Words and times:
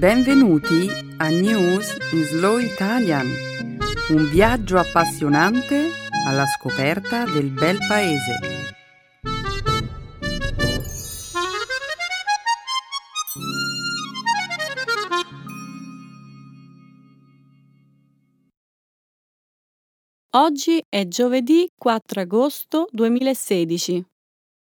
Benvenuti 0.00 0.88
a 1.18 1.28
News 1.28 1.94
in 2.12 2.24
Slow 2.24 2.56
Italian, 2.56 3.26
un 4.08 4.30
viaggio 4.30 4.78
appassionante 4.78 5.90
alla 6.26 6.46
scoperta 6.46 7.26
del 7.26 7.50
bel 7.50 7.76
paese. 7.86 8.38
Oggi 20.30 20.82
è 20.88 21.06
giovedì 21.08 21.70
4 21.76 22.22
agosto 22.22 22.88
2016. 22.90 24.02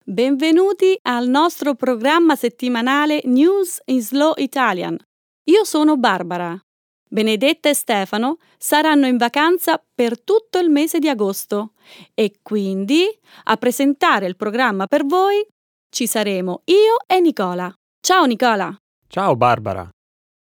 Benvenuti 0.04 0.99
al 1.00 1.29
nostro 1.29 1.75
programma 1.75 2.36
settimanale 2.36 3.22
News 3.25 3.81
in 3.86 4.03
Slow 4.03 4.35
Italian. 4.36 4.99
Io 5.46 5.64
sono 5.64 5.98
Barbara. 5.98 6.58
Benedetta 7.07 7.68
e 7.68 7.75
Stefano 7.75 8.39
saranno 8.57 9.07
in 9.07 9.18
vacanza 9.18 9.82
per 9.94 10.18
tutto 10.18 10.58
il 10.58 10.70
mese 10.70 10.98
di 10.98 11.08
agosto 11.08 11.72
e 12.14 12.39
quindi 12.40 13.07
a 13.44 13.57
presentare 13.58 14.26
il 14.26 14.36
programma 14.36 14.86
per 14.86 15.04
voi 15.04 15.46
ci 15.90 16.07
saremo 16.07 16.62
io 16.64 16.96
e 17.07 17.20
Nicola. 17.20 17.72
Ciao 18.00 18.25
Nicola. 18.25 18.75
Ciao 19.07 19.36
Barbara. 19.36 19.86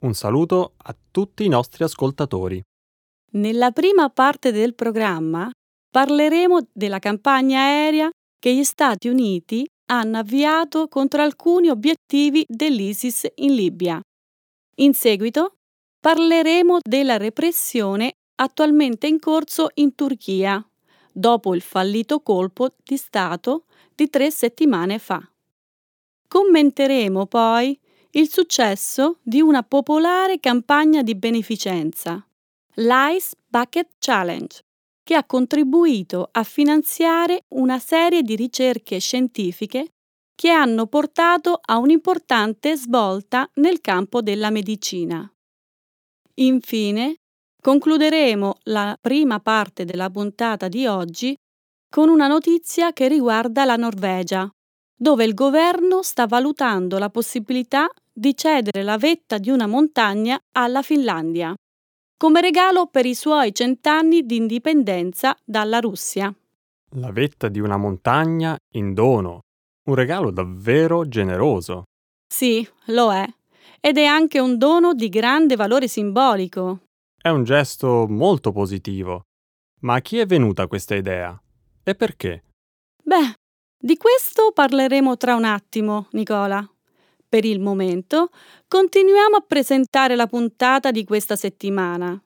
Un 0.04 0.14
saluto 0.14 0.72
a 0.78 0.96
tutti 1.10 1.44
i 1.44 1.48
nostri 1.48 1.84
ascoltatori. 1.84 2.62
Nella 3.32 3.72
prima 3.72 4.08
parte 4.08 4.52
del 4.52 4.74
programma 4.74 5.50
parleremo 5.90 6.68
della 6.72 6.98
campagna 6.98 7.60
aerea 7.60 8.08
che 8.38 8.54
gli 8.54 8.64
Stati 8.64 9.08
Uniti 9.08 9.66
hanno 9.90 10.18
avviato 10.18 10.88
contro 10.88 11.20
alcuni 11.20 11.68
obiettivi 11.68 12.42
dell'ISIS 12.48 13.28
in 13.34 13.54
Libia. 13.54 14.00
In 14.76 14.94
seguito 14.94 15.56
parleremo 16.00 16.78
della 16.82 17.16
repressione 17.16 18.16
attualmente 18.36 19.06
in 19.06 19.20
corso 19.20 19.68
in 19.74 19.94
Turchia, 19.94 20.66
dopo 21.12 21.54
il 21.54 21.60
fallito 21.60 22.20
colpo 22.20 22.70
di 22.82 22.96
Stato 22.96 23.66
di 23.94 24.10
tre 24.10 24.30
settimane 24.30 24.98
fa. 24.98 25.22
Commenteremo 26.26 27.26
poi 27.26 27.78
il 28.12 28.28
successo 28.28 29.18
di 29.22 29.40
una 29.40 29.62
popolare 29.62 30.40
campagna 30.40 31.02
di 31.02 31.14
beneficenza 31.14 32.26
l'Ice 32.78 33.36
Bucket 33.46 33.90
Challenge, 33.98 34.60
che 35.04 35.14
ha 35.14 35.24
contribuito 35.24 36.28
a 36.32 36.42
finanziare 36.42 37.44
una 37.50 37.78
serie 37.78 38.22
di 38.22 38.34
ricerche 38.34 38.98
scientifiche 38.98 39.93
che 40.34 40.50
hanno 40.50 40.86
portato 40.86 41.60
a 41.64 41.78
un'importante 41.78 42.76
svolta 42.76 43.48
nel 43.54 43.80
campo 43.80 44.20
della 44.20 44.50
medicina. 44.50 45.30
Infine, 46.34 47.16
concluderemo 47.60 48.56
la 48.64 48.96
prima 49.00 49.40
parte 49.40 49.84
della 49.84 50.10
puntata 50.10 50.68
di 50.68 50.86
oggi 50.86 51.36
con 51.88 52.08
una 52.08 52.26
notizia 52.26 52.92
che 52.92 53.06
riguarda 53.08 53.64
la 53.64 53.76
Norvegia, 53.76 54.50
dove 54.96 55.24
il 55.24 55.34
governo 55.34 56.02
sta 56.02 56.26
valutando 56.26 56.98
la 56.98 57.10
possibilità 57.10 57.88
di 58.12 58.36
cedere 58.36 58.82
la 58.82 58.96
vetta 58.96 59.38
di 59.38 59.50
una 59.50 59.66
montagna 59.66 60.38
alla 60.52 60.82
Finlandia 60.82 61.54
come 62.24 62.40
regalo 62.40 62.86
per 62.86 63.04
i 63.04 63.14
suoi 63.14 63.54
cent'anni 63.54 64.24
di 64.24 64.36
indipendenza 64.36 65.36
dalla 65.44 65.78
Russia. 65.78 66.34
La 66.96 67.10
vetta 67.10 67.48
di 67.48 67.60
una 67.60 67.76
montagna 67.76 68.56
in 68.76 68.94
dono. 68.94 69.40
Un 69.86 69.94
regalo 69.94 70.30
davvero 70.30 71.06
generoso. 71.06 71.84
Sì, 72.26 72.66
lo 72.86 73.12
è. 73.12 73.26
Ed 73.80 73.98
è 73.98 74.04
anche 74.04 74.40
un 74.40 74.56
dono 74.56 74.94
di 74.94 75.10
grande 75.10 75.56
valore 75.56 75.88
simbolico. 75.88 76.84
È 77.20 77.28
un 77.28 77.44
gesto 77.44 78.06
molto 78.08 78.50
positivo. 78.50 79.24
Ma 79.82 79.96
a 79.96 80.00
chi 80.00 80.18
è 80.18 80.26
venuta 80.26 80.66
questa 80.66 80.94
idea? 80.94 81.38
E 81.82 81.94
perché? 81.94 82.44
Beh, 83.02 83.34
di 83.78 83.98
questo 83.98 84.52
parleremo 84.52 85.18
tra 85.18 85.34
un 85.34 85.44
attimo, 85.44 86.08
Nicola. 86.12 86.66
Per 87.28 87.44
il 87.44 87.60
momento 87.60 88.30
continuiamo 88.66 89.36
a 89.36 89.44
presentare 89.46 90.16
la 90.16 90.26
puntata 90.26 90.90
di 90.90 91.04
questa 91.04 91.36
settimana. 91.36 92.18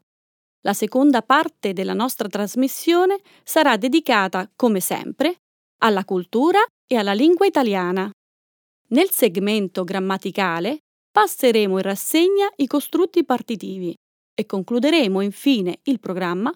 La 0.63 0.75
seconda 0.75 1.23
parte 1.23 1.73
della 1.73 1.95
nostra 1.95 2.29
trasmissione 2.29 3.21
sarà 3.43 3.77
dedicata, 3.77 4.49
come 4.55 4.79
sempre, 4.79 5.39
alla 5.79 6.05
cultura 6.05 6.61
e 6.89 6.97
alla 6.97 7.13
lingua 7.13 7.47
italiana. 7.47 8.11
Nel 8.89 9.11
segmento 9.11 9.85
grammaticale 9.85 10.79
passeremo 11.13 11.77
in 11.77 11.83
rassegna 11.83 12.49
i 12.57 12.67
costrutti 12.67 13.25
partitivi 13.25 13.95
e 14.35 14.47
concluderemo 14.47 15.21
infine 15.21 15.81
il 15.85 16.01
programma 16.01 16.51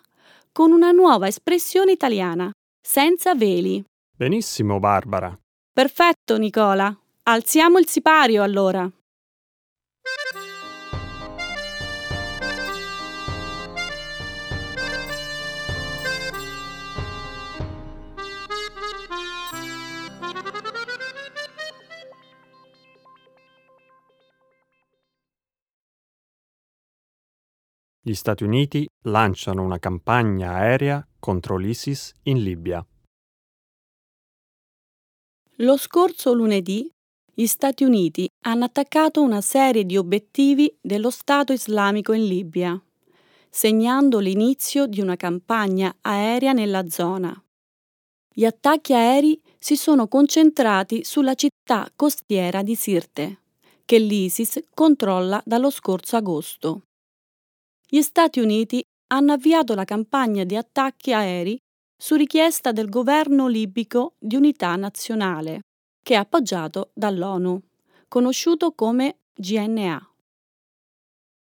con 0.51 0.73
una 0.73 0.91
nuova 0.91 1.27
espressione 1.27 1.93
italiana, 1.93 2.51
senza 2.81 3.35
veli. 3.35 3.85
Benissimo, 4.17 4.79
Barbara. 4.79 5.37
Perfetto, 5.73 6.39
Nicola. 6.39 6.97
Alziamo 7.25 7.79
il 7.79 7.89
sipario 7.89 8.43
allora. 8.43 8.91
Gli 28.05 28.15
Stati 28.15 28.43
Uniti 28.43 28.85
lanciano 29.03 29.63
una 29.63 29.79
campagna 29.79 30.55
aerea 30.55 31.07
contro 31.21 31.57
l'ISIS 31.57 32.13
in 32.25 32.43
Libia. 32.43 32.85
Lo 35.59 35.77
scorso 35.77 36.35
lunedì 36.35 36.91
gli 37.33 37.47
Stati 37.47 37.85
Uniti 37.85 38.29
hanno 38.47 38.65
attaccato 38.65 39.23
una 39.23 39.41
serie 39.41 39.85
di 39.85 39.97
obiettivi 39.97 40.77
dello 40.81 41.11
Stato 41.11 41.53
islamico 41.53 42.13
in 42.13 42.27
Libia, 42.27 42.83
segnando 43.49 44.19
l'inizio 44.19 44.89
di 44.89 45.01
una 45.01 45.15
campagna 45.15 45.95
aerea 46.01 46.53
nella 46.53 46.89
zona. 46.89 47.41
Gli 48.35 48.45
attacchi 48.45 48.95
aerei 48.95 49.41
si 49.61 49.77
sono 49.77 50.09
concentrati 50.09 51.05
sulla 51.05 51.35
città 51.35 51.89
costiera 51.95 52.65
di 52.65 52.75
Sirte, 52.75 53.43
che 53.85 54.01
l'ISIS 54.01 54.61
controlla 54.75 55.41
dallo 55.47 55.71
scorso 55.71 56.17
agosto. 56.17 56.83
Gli 57.95 58.01
Stati 58.01 58.41
Uniti 58.41 58.83
hanno 59.09 59.35
avviato 59.35 59.75
la 59.75 59.85
campagna 59.85 60.45
di 60.45 60.57
attacchi 60.57 61.13
aerei 61.13 61.59
su 61.95 62.15
richiesta 62.15 62.73
del 62.73 62.89
governo 62.89 63.49
libico 63.49 64.15
di 64.19 64.35
unità 64.35 64.75
nazionale 64.77 65.61
che 66.03 66.15
è 66.15 66.17
appoggiato 66.17 66.93
dall'ONU, 66.95 67.61
conosciuto 68.09 68.73
come 68.73 69.19
GNA. 69.35 70.11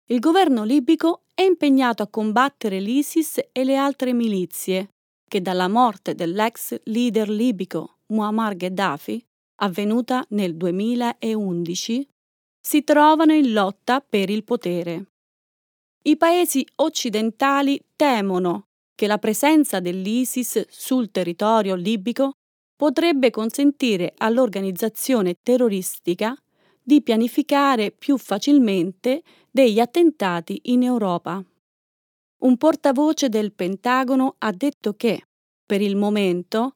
Il 0.09 0.19
governo 0.21 0.65
libico 0.65 1.23
è 1.33 1.41
impegnato 1.41 2.03
a 2.03 2.09
combattere 2.09 2.79
l'ISIS 2.79 3.41
e 3.51 3.65
le 3.65 3.77
altre 3.77 4.13
milizie 4.13 4.91
che 5.27 5.41
dalla 5.41 5.69
morte 5.69 6.15
dell'ex 6.15 6.79
leader 6.85 7.31
libico 7.31 8.01
Muammar 8.09 8.55
Gheddafi, 8.55 9.25
avvenuta 9.63 10.23
nel 10.29 10.57
2011, 10.57 12.07
si 12.61 12.85
trovano 12.85 13.33
in 13.33 13.55
lotta 13.55 14.03
per 14.03 14.29
il 14.29 14.45
potere. 14.45 15.07
I 16.07 16.19
paesi 16.19 16.67
occidentali 16.77 17.81
temono 17.97 18.67
che 18.95 19.07
la 19.07 19.17
presenza 19.17 19.81
dell'ISIS 19.81 20.67
sul 20.69 21.11
territorio 21.11 21.75
libico 21.75 22.33
potrebbe 22.77 23.31
consentire 23.31 24.13
all'organizzazione 24.19 25.39
terroristica 25.43 26.37
di 26.83 27.01
pianificare 27.03 27.91
più 27.91 28.19
facilmente 28.19 29.23
degli 29.51 29.81
attentati 29.81 30.61
in 30.65 30.83
Europa. 30.83 31.43
Un 32.43 32.57
portavoce 32.59 33.31
del 33.31 33.55
Pentagono 33.55 34.35
ha 34.41 34.53
detto 34.53 34.93
che, 34.93 35.29
per 35.65 35.81
il 35.81 35.97
momento, 35.97 36.75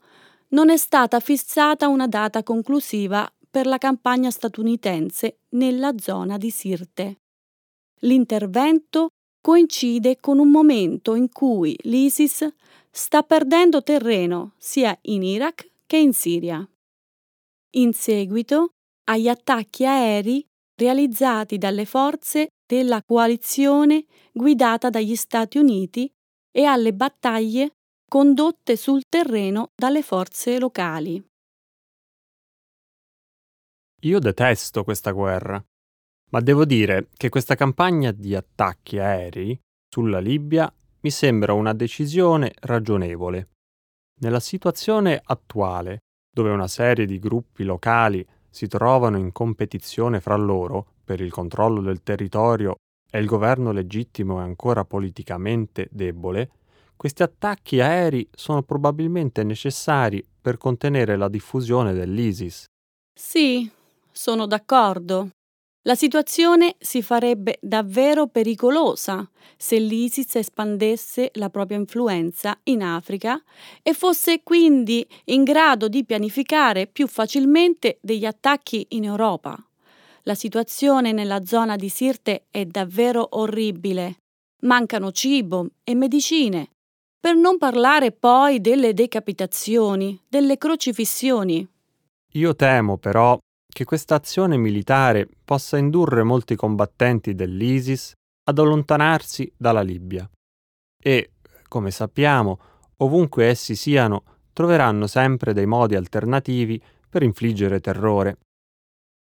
non 0.50 0.70
è 0.70 0.78
stata 0.78 1.20
fissata 1.20 1.88
una 1.88 2.06
data 2.06 2.42
conclusiva 2.42 3.30
per 3.50 3.66
la 3.66 3.76
campagna 3.76 4.30
statunitense 4.30 5.40
nella 5.50 5.92
zona 5.98 6.38
di 6.38 6.48
Sirte. 6.48 7.20
L'intervento 8.02 9.10
coincide 9.48 10.20
con 10.20 10.38
un 10.38 10.50
momento 10.50 11.14
in 11.14 11.30
cui 11.30 11.74
l'ISIS 11.84 12.46
sta 12.90 13.22
perdendo 13.22 13.82
terreno 13.82 14.52
sia 14.58 14.94
in 15.04 15.22
Iraq 15.22 15.70
che 15.86 15.96
in 15.96 16.12
Siria. 16.12 16.68
In 17.76 17.94
seguito 17.94 18.72
agli 19.04 19.26
attacchi 19.26 19.86
aerei 19.86 20.46
realizzati 20.76 21.56
dalle 21.56 21.86
forze 21.86 22.48
della 22.66 23.02
coalizione 23.02 24.04
guidata 24.32 24.90
dagli 24.90 25.16
Stati 25.16 25.56
Uniti 25.56 26.06
e 26.54 26.64
alle 26.64 26.92
battaglie 26.92 27.70
condotte 28.06 28.76
sul 28.76 29.00
terreno 29.08 29.70
dalle 29.74 30.02
forze 30.02 30.58
locali. 30.58 31.26
Io 34.02 34.18
detesto 34.18 34.84
questa 34.84 35.12
guerra. 35.12 35.64
Ma 36.30 36.40
devo 36.40 36.64
dire 36.64 37.08
che 37.16 37.28
questa 37.28 37.54
campagna 37.54 38.12
di 38.12 38.34
attacchi 38.34 38.98
aerei 38.98 39.58
sulla 39.88 40.18
Libia 40.18 40.72
mi 41.00 41.10
sembra 41.10 41.54
una 41.54 41.72
decisione 41.72 42.52
ragionevole. 42.60 43.48
Nella 44.20 44.40
situazione 44.40 45.20
attuale, 45.24 46.00
dove 46.30 46.50
una 46.50 46.68
serie 46.68 47.06
di 47.06 47.18
gruppi 47.18 47.64
locali 47.64 48.26
si 48.50 48.66
trovano 48.66 49.16
in 49.16 49.32
competizione 49.32 50.20
fra 50.20 50.36
loro 50.36 50.94
per 51.04 51.20
il 51.20 51.30
controllo 51.30 51.80
del 51.80 52.02
territorio 52.02 52.76
e 53.10 53.18
il 53.18 53.26
governo 53.26 53.72
legittimo 53.72 54.40
è 54.40 54.42
ancora 54.42 54.84
politicamente 54.84 55.88
debole, 55.90 56.50
questi 56.96 57.22
attacchi 57.22 57.80
aerei 57.80 58.28
sono 58.34 58.62
probabilmente 58.62 59.44
necessari 59.44 60.22
per 60.40 60.58
contenere 60.58 61.16
la 61.16 61.28
diffusione 61.28 61.92
dell'ISIS. 61.92 62.64
Sì, 63.14 63.70
sono 64.10 64.46
d'accordo. 64.46 65.30
La 65.82 65.94
situazione 65.94 66.74
si 66.78 67.02
farebbe 67.02 67.58
davvero 67.60 68.26
pericolosa 68.26 69.28
se 69.56 69.78
l'ISIS 69.78 70.36
espandesse 70.36 71.30
la 71.34 71.50
propria 71.50 71.78
influenza 71.78 72.58
in 72.64 72.82
Africa 72.82 73.42
e 73.82 73.94
fosse 73.94 74.42
quindi 74.42 75.06
in 75.26 75.44
grado 75.44 75.88
di 75.88 76.04
pianificare 76.04 76.86
più 76.86 77.06
facilmente 77.06 77.98
degli 78.00 78.24
attacchi 78.24 78.86
in 78.90 79.04
Europa. 79.04 79.56
La 80.24 80.34
situazione 80.34 81.12
nella 81.12 81.44
zona 81.44 81.76
di 81.76 81.88
Sirte 81.88 82.46
è 82.50 82.66
davvero 82.66 83.26
orribile. 83.38 84.16
Mancano 84.62 85.10
cibo 85.10 85.68
e 85.84 85.94
medicine. 85.94 86.70
Per 87.18 87.34
non 87.34 87.56
parlare 87.56 88.12
poi 88.12 88.60
delle 88.60 88.92
decapitazioni, 88.92 90.20
delle 90.28 90.58
crocifissioni. 90.58 91.66
Io 92.32 92.54
temo 92.54 92.98
però 92.98 93.38
che 93.78 93.84
questa 93.84 94.16
azione 94.16 94.56
militare 94.56 95.28
possa 95.44 95.78
indurre 95.78 96.24
molti 96.24 96.56
combattenti 96.56 97.36
dell'ISIS 97.36 98.12
ad 98.48 98.58
allontanarsi 98.58 99.52
dalla 99.56 99.82
Libia. 99.82 100.28
E, 101.00 101.30
come 101.68 101.92
sappiamo, 101.92 102.58
ovunque 102.96 103.44
essi 103.44 103.76
siano, 103.76 104.24
troveranno 104.52 105.06
sempre 105.06 105.52
dei 105.52 105.66
modi 105.66 105.94
alternativi 105.94 106.82
per 107.08 107.22
infliggere 107.22 107.78
terrore. 107.78 108.38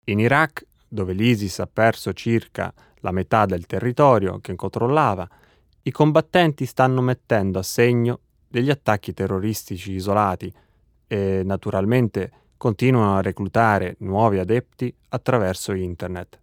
In 0.08 0.18
Iraq, 0.18 0.66
dove 0.86 1.14
l'ISIS 1.14 1.60
ha 1.60 1.66
perso 1.66 2.12
circa 2.12 2.74
la 2.96 3.10
metà 3.10 3.46
del 3.46 3.64
territorio 3.64 4.38
che 4.40 4.54
controllava, 4.54 5.26
i 5.84 5.90
combattenti 5.90 6.66
stanno 6.66 7.00
mettendo 7.00 7.58
a 7.58 7.62
segno 7.62 8.20
degli 8.46 8.68
attacchi 8.68 9.14
terroristici 9.14 9.92
isolati 9.92 10.52
e, 11.06 11.40
naturalmente, 11.42 12.41
continuano 12.62 13.16
a 13.16 13.22
reclutare 13.22 13.96
nuovi 13.98 14.38
adepti 14.38 14.94
attraverso 15.08 15.72
internet. 15.72 16.38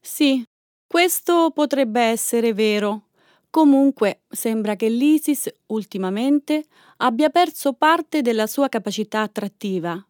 Sì, 0.00 0.42
questo 0.84 1.52
potrebbe 1.54 2.00
essere 2.00 2.52
vero. 2.52 3.10
Comunque 3.48 4.22
sembra 4.28 4.74
che 4.74 4.88
l'ISIS 4.88 5.48
ultimamente 5.66 6.64
abbia 6.96 7.28
perso 7.28 7.74
parte 7.74 8.20
della 8.20 8.48
sua 8.48 8.68
capacità 8.68 9.20
attrattiva. 9.20 10.04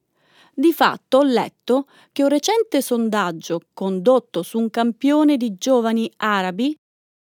Di 0.55 0.73
fatto 0.73 1.19
ho 1.19 1.23
letto 1.23 1.87
che 2.11 2.23
un 2.23 2.31
recente 2.31 2.81
sondaggio 2.81 3.61
condotto 3.75 4.43
su 4.43 4.59
un 4.59 4.71
campione 4.71 5.37
di 5.37 5.57
giovani 5.59 6.11
arabi 6.17 6.75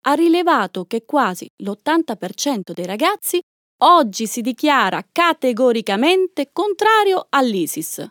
ha 0.07 0.13
rilevato 0.13 0.83
che 0.83 1.05
quasi 1.05 1.49
l'80% 1.63 2.73
dei 2.73 2.85
ragazzi 2.85 3.39
oggi 3.83 4.27
si 4.27 4.41
dichiara 4.41 5.05
categoricamente 5.09 6.49
contrario 6.51 7.27
all'ISIS 7.29 8.05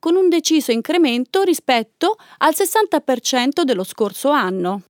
con 0.00 0.16
un 0.16 0.28
deciso 0.28 0.72
incremento 0.72 1.42
rispetto 1.42 2.16
al 2.38 2.54
60% 2.54 3.62
dello 3.62 3.84
scorso 3.84 4.30
anno. 4.30 4.82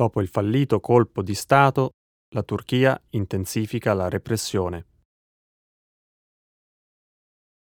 Dopo 0.00 0.22
il 0.22 0.28
fallito 0.28 0.80
colpo 0.80 1.20
di 1.20 1.34
Stato, 1.34 1.90
la 2.32 2.42
Turchia 2.42 2.98
intensifica 3.10 3.92
la 3.92 4.08
repressione. 4.08 4.89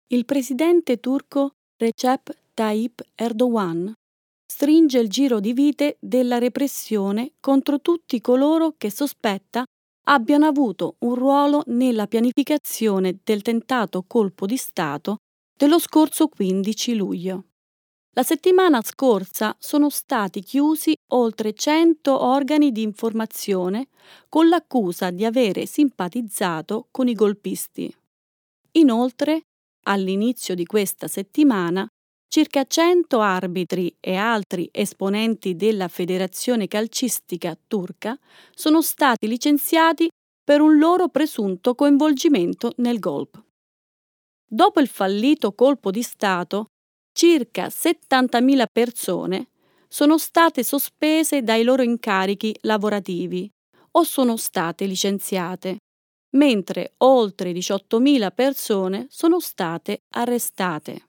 Il 0.09 0.25
presidente 0.25 0.99
turco 1.01 1.57
Recep 1.77 2.31
Tayyip 2.55 3.05
Erdogan 3.17 3.93
stringe 4.47 5.01
il 5.01 5.09
giro 5.09 5.41
di 5.41 5.53
vite 5.53 5.97
della 5.99 6.39
repressione 6.39 7.33
contro 7.41 7.81
tutti 7.81 8.21
coloro 8.21 8.75
che 8.79 8.89
sospetta 8.89 9.65
abbiano 10.05 10.47
avuto 10.47 10.95
un 11.01 11.17
ruolo 11.17 11.65
nella 11.67 12.07
pianificazione 12.07 13.19
del 13.25 13.43
tentato 13.43 14.05
colpo 14.07 14.47
di 14.47 14.57
Stato 14.57 15.17
dello 15.59 15.81
scorso 15.81 16.29
15 16.29 16.95
luglio. 16.95 17.47
La 18.15 18.23
settimana 18.23 18.81
scorsa 18.83 19.57
sono 19.59 19.91
stati 19.91 20.41
chiusi 20.41 20.95
oltre 21.15 21.53
100 21.53 22.23
organi 22.25 22.71
di 22.71 22.83
informazione 22.83 23.89
con 24.29 24.47
l'accusa 24.49 25.11
di 25.11 25.25
avere 25.25 25.67
simpatizzato 25.67 26.87
con 26.93 27.09
i 27.09 27.15
golpisti. 27.15 27.93
Inoltre, 28.75 29.41
all'inizio 29.87 30.55
di 30.55 30.65
questa 30.65 31.09
settimana, 31.09 31.87
circa 32.29 32.65
100 32.65 33.21
arbitri 33.21 33.97
e 34.01 34.15
altri 34.17 34.69
esponenti 34.73 35.57
della 35.57 35.89
Federazione 35.89 36.67
Calcistica 36.69 37.59
turca 37.67 38.19
sono 38.55 38.83
stati 38.83 39.27
licenziati 39.27 40.09
per 40.45 40.61
un 40.61 40.79
loro 40.79 41.09
presunto 41.09 41.75
coinvolgimento 41.75 42.73
nel 42.77 42.99
golpe. 42.99 43.43
Dopo 44.49 44.81
il 44.81 44.89
fallito 44.89 45.55
colpo 45.55 45.91
di 45.91 46.03
Stato, 46.03 46.67
circa 47.13 47.67
70.000 47.67 48.65
persone 48.71 49.49
sono 49.89 50.19
state 50.19 50.63
sospese 50.63 51.43
dai 51.43 51.65
loro 51.65 51.83
incarichi 51.83 52.55
lavorativi 52.63 53.51
o 53.93 54.03
sono 54.03 54.37
state 54.37 54.85
licenziate 54.85 55.79
mentre 56.37 56.95
oltre 56.99 57.53
18.000 57.53 58.33
persone 58.33 59.07
sono 59.11 59.41
state 59.41 60.03
arrestate. 60.15 61.09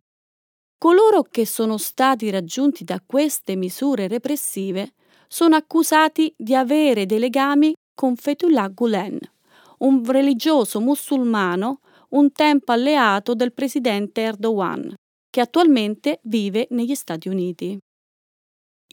Coloro 0.77 1.23
che 1.23 1.45
sono 1.45 1.77
stati 1.77 2.29
raggiunti 2.29 2.83
da 2.83 3.01
queste 3.05 3.55
misure 3.55 4.07
repressive 4.07 4.93
sono 5.27 5.55
accusati 5.55 6.33
di 6.37 6.55
avere 6.55 7.05
dei 7.05 7.19
legami 7.19 7.73
con 7.93 8.15
Fethullah 8.15 8.67
Gulen, 8.69 9.19
un 9.79 10.05
religioso 10.05 10.79
musulmano 10.79 11.79
un 12.09 12.31
tempo 12.31 12.71
alleato 12.71 13.33
del 13.33 13.53
presidente 13.53 14.21
Erdogan, 14.21 14.93
che 15.29 15.41
attualmente 15.41 16.19
vive 16.23 16.67
negli 16.69 16.95
Stati 16.95 17.27
Uniti. 17.27 17.77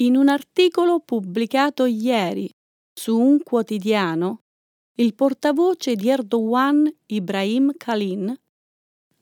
In 0.01 0.17
un 0.17 0.29
articolo 0.29 1.01
pubblicato 1.01 1.85
ieri 1.85 2.51
su 2.93 3.17
un 3.17 3.41
quotidiano, 3.43 4.39
il 4.97 5.15
portavoce 5.15 5.97
di 5.97 6.09
Erdogan 6.09 6.89
Ibrahim 7.07 7.73
Kalin 7.77 8.33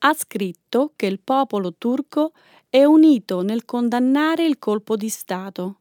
ha 0.05 0.13
scritto 0.13 0.93
che 0.95 1.07
il 1.07 1.19
popolo 1.19 1.73
turco 1.75 2.33
è 2.69 2.83
unito 2.83 3.41
nel 3.41 3.65
condannare 3.65 4.45
il 4.45 4.59
colpo 4.59 4.95
di 4.95 5.09
Stato. 5.09 5.79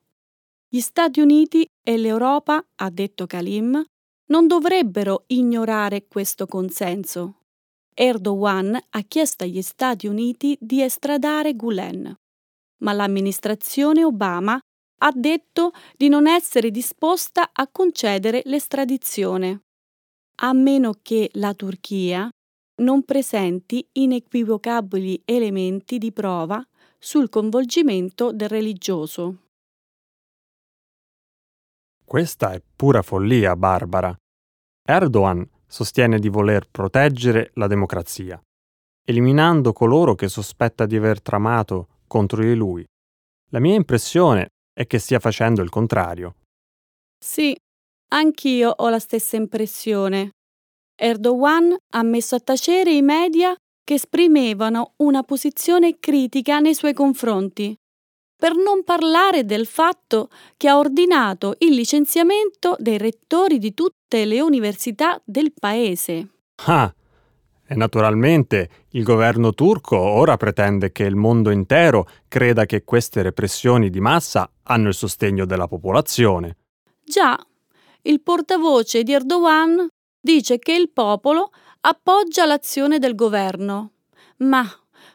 Gli 0.67 0.81
Stati 0.81 1.21
Uniti 1.21 1.69
e 1.83 1.99
l'Europa, 1.99 2.65
ha 2.77 2.89
detto 2.89 3.27
Kalim, 3.27 3.85
non 4.27 4.47
dovrebbero 4.47 5.25
ignorare 5.27 6.07
questo 6.07 6.47
consenso. 6.47 7.41
Erdogan 7.93 8.79
ha 8.91 9.01
chiesto 9.03 9.45
agli 9.45 9.61
Stati 9.61 10.07
Uniti 10.07 10.57
di 10.59 10.81
estradare 10.81 11.55
Gulen, 11.55 12.15
ma 12.79 12.93
l'amministrazione 12.93 14.05
Obama 14.05 14.59
ha 15.01 15.13
detto 15.15 15.73
di 15.97 16.09
non 16.09 16.27
essere 16.27 16.71
disposta 16.71 17.51
a 17.53 17.69
concedere 17.69 18.41
l'estradizione 18.47 19.65
a 20.37 20.53
meno 20.53 20.95
che 21.03 21.31
la 21.35 21.55
Turchia 21.55 22.29
non 22.83 23.05
presenti 23.05 23.87
inequivocabili 23.93 25.23
elementi 25.25 25.99
di 25.99 26.13
prova 26.13 26.65
sul 26.99 27.29
coinvolgimento 27.29 28.33
del 28.33 28.49
religioso. 28.49 29.37
Questa 32.05 32.53
è 32.53 32.63
pura 32.75 33.03
follia, 33.03 33.57
Barbara. 33.57 34.15
Erdogan 34.85 35.49
sostiene 35.67 36.19
di 36.19 36.29
voler 36.29 36.69
proteggere 36.69 37.51
la 37.55 37.67
democrazia, 37.67 38.41
eliminando 39.05 39.73
coloro 39.73 40.15
che 40.15 40.29
sospetta 40.29 40.87
di 40.87 40.97
aver 40.97 41.23
tramato 41.23 42.01
contro 42.07 42.43
di 42.43 42.55
lui. 42.55 42.85
La 43.51 43.61
mia 43.61 43.75
impressione 43.75 44.49
è 44.73 44.87
che 44.87 44.99
stia 44.99 45.19
facendo 45.21 45.63
il 45.63 45.71
contrario. 45.71 46.35
Sì, 47.19 47.57
Anch'io 48.13 48.71
ho 48.77 48.89
la 48.91 48.99
stessa 48.99 49.37
impressione. 49.37 50.33
Erdogan 50.95 51.75
ha 51.95 52.03
messo 52.03 52.35
a 52.35 52.41
tacere 52.41 52.93
i 52.93 53.01
media 53.01 53.57
che 53.83 53.95
esprimevano 53.95 54.93
una 54.99 55.23
posizione 55.23 55.99
critica 55.99 56.61
nei 56.61 56.75
suoi 56.75 56.93
confronti, 56.93 57.75
per 58.37 58.55
non 58.55 58.85
parlare 58.85 59.45
del 59.45 59.67
fatto 59.67 60.29
che 60.59 60.69
ha 60.69 60.77
ordinato 60.79 61.55
il 61.59 61.75
licenziamento 61.75 62.77
dei 62.79 62.99
rettori 62.99 63.59
di 63.59 63.73
tutte 63.73 64.27
le 64.27 64.41
università 64.43 65.21
del 65.25 65.53
paese. 65.59 66.29
Ah, 66.67 66.95
e 67.67 67.75
naturalmente 67.75 68.69
il 68.91 69.05
governo 69.05 69.55
turco 69.55 69.97
ora 69.97 70.37
pretende 70.37 70.93
che 70.93 71.05
il 71.05 71.17
mondo 71.17 71.51
intero 71.51 72.07
creda 72.29 72.67
che 72.67 72.85
queste 72.85 73.23
repressioni 73.23 73.89
di 73.89 74.01
massa 74.01 74.51
hanno 74.65 74.89
il 74.89 74.95
sostegno 74.95 75.47
della 75.47 75.67
popolazione. 75.67 76.59
Già, 77.05 77.39
il 78.03 78.21
portavoce 78.21 79.03
di 79.03 79.13
Erdogan 79.13 79.87
dice 80.21 80.59
che 80.59 80.73
il 80.73 80.91
popolo 80.91 81.51
appoggia 81.81 82.47
l'azione 82.47 82.99
del 82.99 83.15
governo, 83.15 83.93
ma 84.39 84.65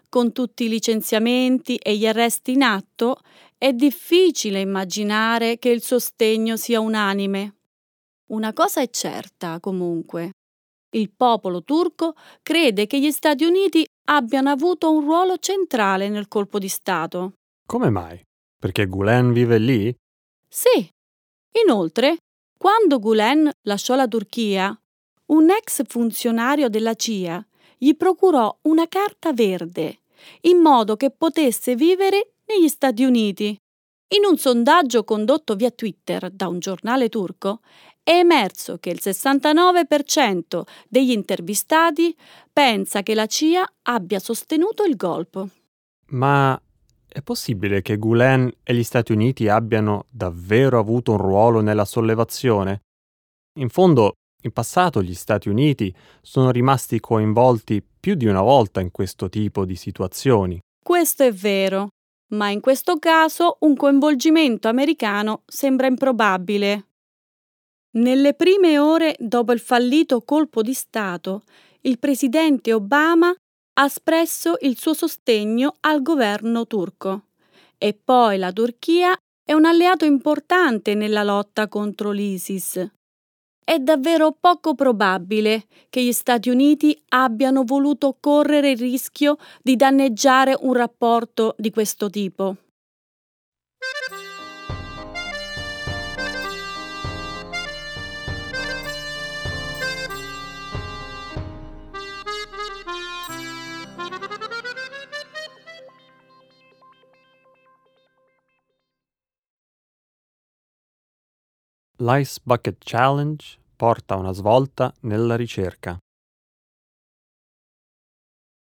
con 0.09 0.31
tutti 0.31 0.65
i 0.65 0.69
licenziamenti 0.69 1.75
e 1.75 1.97
gli 1.97 2.07
arresti 2.07 2.53
in 2.53 2.63
atto 2.63 3.17
è 3.57 3.73
difficile 3.73 4.61
immaginare 4.61 5.57
che 5.57 5.69
il 5.69 5.81
sostegno 5.81 6.55
sia 6.55 6.79
unanime. 6.79 7.55
Una 8.27 8.53
cosa 8.53 8.81
è 8.81 8.89
certa, 8.89 9.59
comunque. 9.59 10.31
Il 10.91 11.11
popolo 11.11 11.63
turco 11.63 12.15
crede 12.41 12.87
che 12.87 12.99
gli 12.99 13.11
Stati 13.11 13.43
Uniti 13.43 13.85
abbiano 14.05 14.49
avuto 14.49 14.91
un 14.91 15.01
ruolo 15.01 15.37
centrale 15.37 16.07
nel 16.07 16.27
colpo 16.27 16.59
di 16.59 16.69
Stato. 16.69 17.33
Come 17.65 17.89
mai? 17.89 18.21
Perché 18.57 18.85
Gulen 18.85 19.33
vive 19.33 19.57
lì? 19.57 19.93
Sì. 20.47 20.89
Inoltre, 21.65 22.17
quando 22.57 22.99
Gulen 22.99 23.49
lasciò 23.61 23.95
la 23.95 24.07
Turchia, 24.07 24.77
un 25.27 25.49
ex 25.49 25.83
funzionario 25.87 26.69
della 26.69 26.95
CIA 26.95 27.45
gli 27.77 27.95
procurò 27.95 28.57
una 28.63 28.87
carta 28.87 29.33
verde, 29.33 29.99
in 30.41 30.57
modo 30.57 30.95
che 30.95 31.11
potesse 31.11 31.75
vivere 31.75 32.33
negli 32.45 32.67
Stati 32.67 33.03
Uniti. 33.03 33.57
In 34.15 34.25
un 34.25 34.37
sondaggio 34.37 35.03
condotto 35.03 35.55
via 35.55 35.69
Twitter 35.69 36.31
da 36.31 36.47
un 36.47 36.59
giornale 36.59 37.09
turco, 37.09 37.59
è 38.01 38.19
emerso 38.19 38.77
che 38.77 38.89
il 38.89 38.99
69% 39.01 40.61
degli 40.87 41.11
intervistati 41.11 42.15
pensa 42.51 43.03
che 43.03 43.13
la 43.13 43.25
CIA 43.25 43.69
abbia 43.83 44.19
sostenuto 44.19 44.83
il 44.83 44.95
golpe. 44.95 45.47
Ma 46.07 46.59
è 47.07 47.21
possibile 47.21 47.81
che 47.81 47.97
Gulen 47.97 48.51
e 48.63 48.73
gli 48.73 48.83
Stati 48.83 49.11
Uniti 49.11 49.47
abbiano 49.47 50.05
davvero 50.09 50.79
avuto 50.79 51.11
un 51.11 51.17
ruolo 51.17 51.61
nella 51.61 51.85
sollevazione? 51.85 52.81
In 53.59 53.69
fondo, 53.69 54.13
in 54.43 54.51
passato 54.51 55.01
gli 55.01 55.15
Stati 55.15 55.49
Uniti 55.49 55.93
sono 56.21 56.51
rimasti 56.51 56.99
coinvolti 56.99 57.83
più 57.99 58.15
di 58.15 58.27
una 58.27 58.41
volta 58.41 58.81
in 58.81 58.91
questo 58.91 59.29
tipo 59.29 59.65
di 59.65 59.75
situazioni. 59.75 60.59
Questo 60.83 61.23
è 61.23 61.33
vero, 61.33 61.89
ma 62.33 62.49
in 62.49 62.61
questo 62.61 62.99
caso 62.99 63.57
un 63.61 63.75
coinvolgimento 63.75 64.67
americano 64.67 65.41
sembra 65.45 65.87
improbabile. 65.87 66.85
Nelle 67.97 68.33
prime 68.35 68.77
ore 68.77 69.15
dopo 69.17 69.53
il 69.53 69.59
fallito 69.59 70.21
colpo 70.21 70.61
di 70.61 70.73
Stato, 70.73 71.43
il 71.81 71.97
presidente 71.99 72.73
Obama 72.73 73.33
ha 73.79 73.85
espresso 73.85 74.57
il 74.61 74.77
suo 74.77 74.93
sostegno 74.93 75.73
al 75.81 76.01
governo 76.01 76.65
turco 76.65 77.25
e 77.77 77.93
poi 77.93 78.37
la 78.37 78.51
Turchia 78.51 79.15
è 79.43 79.53
un 79.53 79.65
alleato 79.65 80.03
importante 80.03 80.95
nella 80.95 81.23
lotta 81.23 81.67
contro 81.67 82.11
l'ISIS. 82.11 82.89
È 83.63 83.77
davvero 83.79 84.35
poco 84.39 84.73
probabile 84.75 85.65
che 85.89 86.03
gli 86.03 86.11
Stati 86.11 86.49
Uniti 86.49 86.99
abbiano 87.09 87.63
voluto 87.63 88.17
correre 88.19 88.71
il 88.71 88.77
rischio 88.77 89.37
di 89.61 89.75
danneggiare 89.75 90.57
un 90.59 90.73
rapporto 90.73 91.53
di 91.57 91.69
questo 91.69 92.09
tipo. 92.09 92.55
L'Ice 111.99 112.39
Bucket 112.43 112.77
Challenge 112.77 113.57
porta 113.75 114.17
una 114.17 114.31
svolta 114.31 114.93
nella 115.01 115.35
ricerca. 115.35 115.97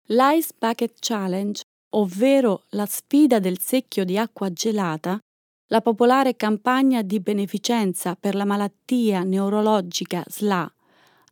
L'Ice 0.09 0.51
Bucket 0.59 0.97
Challenge, 0.99 1.63
ovvero 1.91 2.65
la 2.71 2.85
sfida 2.85 3.39
del 3.39 3.61
secchio 3.61 4.05
di 4.05 4.19
acqua 4.19 4.53
gelata, 4.53 5.21
la 5.69 5.81
popolare 5.81 6.35
campagna 6.35 7.03
di 7.03 7.21
beneficenza 7.21 8.17
per 8.17 8.35
la 8.35 8.45
malattia 8.45 9.23
neurologica 9.23 10.25
SLA, 10.27 10.75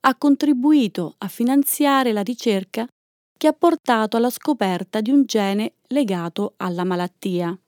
ha 0.03 0.17
contribuito 0.17 1.17
a 1.19 1.27
finanziare 1.27 2.13
la 2.13 2.23
ricerca 2.23 2.87
che 3.37 3.49
ha 3.49 3.53
portato 3.53 4.17
alla 4.17 4.31
scoperta 4.31 5.01
di 5.01 5.11
un 5.11 5.25
gene 5.25 5.73
legato 5.89 6.55
alla 6.59 6.85
malattia. 6.85 7.59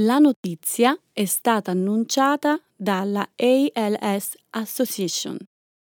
La 0.00 0.18
notizia 0.18 0.94
è 1.10 1.24
stata 1.24 1.70
annunciata 1.70 2.60
dalla 2.76 3.26
ALS 3.34 4.36
Association 4.50 5.38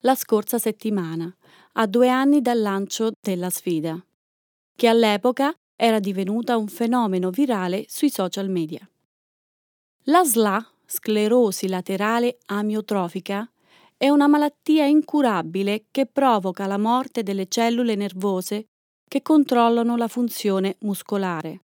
la 0.01 0.15
scorsa 0.15 0.57
settimana, 0.57 1.35
a 1.73 1.85
due 1.87 2.07
anni 2.07 2.39
dal 2.39 2.61
lancio 2.61 3.11
della 3.19 3.49
sfida, 3.49 4.01
che 4.77 4.87
all'epoca 4.87 5.53
era 5.75 5.99
divenuta 5.99 6.55
un 6.55 6.69
fenomeno 6.69 7.31
virale 7.31 7.83
sui 7.89 8.09
social 8.09 8.49
media. 8.49 8.89
La 10.03 10.23
SLA, 10.23 10.65
sclerosi 10.85 11.67
laterale 11.67 12.37
amiotrofica, 12.45 13.51
è 13.97 14.07
una 14.07 14.27
malattia 14.27 14.85
incurabile 14.85 15.87
che 15.91 16.05
provoca 16.05 16.65
la 16.65 16.77
morte 16.77 17.23
delle 17.23 17.49
cellule 17.49 17.95
nervose 17.95 18.67
che 19.05 19.21
controllano 19.21 19.97
la 19.97 20.07
funzione 20.07 20.77
muscolare 20.79 21.63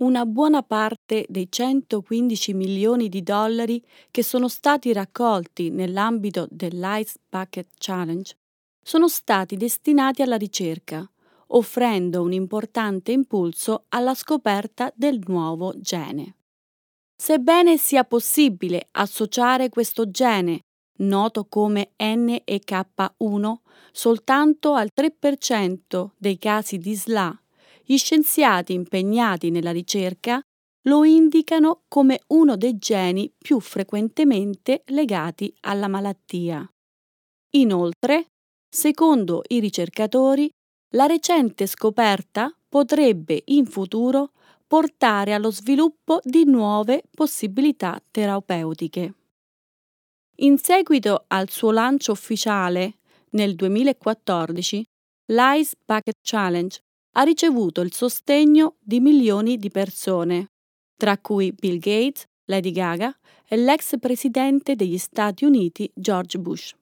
una 0.00 0.24
buona 0.24 0.62
parte 0.62 1.26
dei 1.28 1.48
115 1.50 2.54
milioni 2.54 3.08
di 3.08 3.22
dollari 3.22 3.82
che 4.10 4.22
sono 4.22 4.48
stati 4.48 4.92
raccolti 4.92 5.70
nell'ambito 5.70 6.46
dell'Ice 6.50 7.16
Bucket 7.28 7.68
Challenge 7.76 8.34
sono 8.82 9.08
stati 9.08 9.56
destinati 9.56 10.22
alla 10.22 10.36
ricerca, 10.36 11.08
offrendo 11.48 12.22
un 12.22 12.32
importante 12.32 13.12
impulso 13.12 13.84
alla 13.88 14.14
scoperta 14.14 14.90
del 14.96 15.20
nuovo 15.26 15.74
gene. 15.76 16.36
Sebbene 17.14 17.76
sia 17.76 18.04
possibile 18.04 18.88
associare 18.92 19.68
questo 19.68 20.10
gene, 20.10 20.60
noto 21.00 21.44
come 21.44 21.92
NEK1, 21.98 23.54
soltanto 23.92 24.72
al 24.72 24.90
3% 24.96 26.10
dei 26.16 26.38
casi 26.38 26.78
di 26.78 26.94
SLA 26.94 27.39
gli 27.90 27.98
scienziati 27.98 28.72
impegnati 28.72 29.50
nella 29.50 29.72
ricerca 29.72 30.40
lo 30.84 31.02
indicano 31.02 31.82
come 31.88 32.20
uno 32.28 32.56
dei 32.56 32.78
geni 32.78 33.34
più 33.36 33.58
frequentemente 33.58 34.84
legati 34.90 35.52
alla 35.62 35.88
malattia. 35.88 36.64
Inoltre, 37.54 38.26
secondo 38.72 39.42
i 39.48 39.58
ricercatori, 39.58 40.48
la 40.94 41.06
recente 41.06 41.66
scoperta 41.66 42.56
potrebbe 42.68 43.42
in 43.46 43.66
futuro 43.66 44.30
portare 44.68 45.34
allo 45.34 45.50
sviluppo 45.50 46.20
di 46.22 46.44
nuove 46.44 47.02
possibilità 47.10 48.00
terapeutiche. 48.08 49.14
In 50.42 50.58
seguito 50.58 51.24
al 51.26 51.50
suo 51.50 51.72
lancio 51.72 52.12
ufficiale 52.12 52.98
nel 53.30 53.56
2014, 53.56 54.84
l'Ice 55.32 55.74
Bucket 55.84 56.18
Challenge 56.22 56.78
ha 57.12 57.22
ricevuto 57.22 57.80
il 57.80 57.92
sostegno 57.92 58.76
di 58.78 59.00
milioni 59.00 59.56
di 59.56 59.70
persone, 59.70 60.46
tra 60.96 61.18
cui 61.18 61.52
Bill 61.52 61.78
Gates, 61.78 62.24
Lady 62.44 62.72
Gaga 62.72 63.16
e 63.46 63.56
l'ex 63.56 63.98
presidente 63.98 64.76
degli 64.76 64.98
Stati 64.98 65.44
Uniti 65.44 65.90
George 65.94 66.38
Bush. 66.38 66.74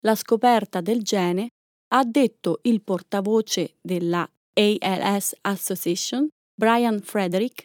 La 0.00 0.14
scoperta 0.14 0.80
del 0.80 1.02
gene, 1.02 1.48
ha 1.94 2.04
detto 2.04 2.60
il 2.62 2.82
portavoce 2.82 3.76
della 3.80 4.28
ALS 4.54 5.34
Association, 5.42 6.28
Brian 6.54 7.00
Frederick, 7.00 7.64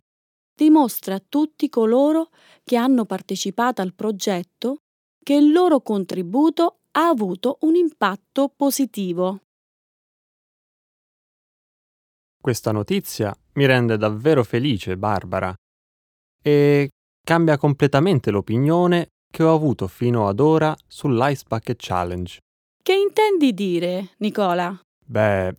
dimostra 0.55 1.15
a 1.15 1.23
tutti 1.27 1.69
coloro 1.69 2.29
che 2.63 2.75
hanno 2.75 3.05
partecipato 3.05 3.81
al 3.81 3.93
progetto 3.93 4.77
che 5.23 5.35
il 5.35 5.51
loro 5.51 5.81
contributo 5.81 6.79
ha 6.91 7.07
avuto 7.07 7.57
un 7.61 7.75
impatto 7.75 8.51
positivo. 8.55 9.41
Questa 12.41 12.71
notizia 12.71 13.35
mi 13.53 13.65
rende 13.65 13.97
davvero 13.97 14.43
felice, 14.43 14.97
Barbara, 14.97 15.53
e 16.41 16.89
cambia 17.23 17.57
completamente 17.57 18.31
l'opinione 18.31 19.07
che 19.29 19.43
ho 19.43 19.53
avuto 19.53 19.87
fino 19.87 20.27
ad 20.27 20.39
ora 20.39 20.75
sull'Ice 20.87 21.43
Bucket 21.47 21.77
Challenge. 21.77 22.39
Che 22.81 22.93
intendi 22.93 23.53
dire, 23.53 24.11
Nicola? 24.17 24.79
Beh, 25.05 25.53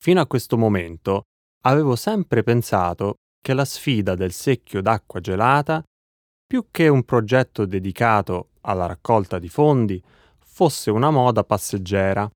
Fino 0.00 0.20
a 0.20 0.26
questo 0.26 0.56
momento 0.56 1.24
avevo 1.64 1.96
sempre 1.96 2.44
pensato 2.44 3.16
che 3.42 3.52
la 3.52 3.64
sfida 3.64 4.14
del 4.14 4.32
secchio 4.32 4.80
d'acqua 4.80 5.20
gelata, 5.20 5.82
più 6.46 6.66
che 6.70 6.86
un 6.86 7.02
progetto 7.02 7.66
dedicato 7.66 8.50
alla 8.62 8.86
raccolta 8.86 9.38
di 9.38 9.48
fondi, 9.48 10.02
fosse 10.38 10.90
una 10.90 11.10
moda 11.10 11.42
passeggera. 11.42 12.30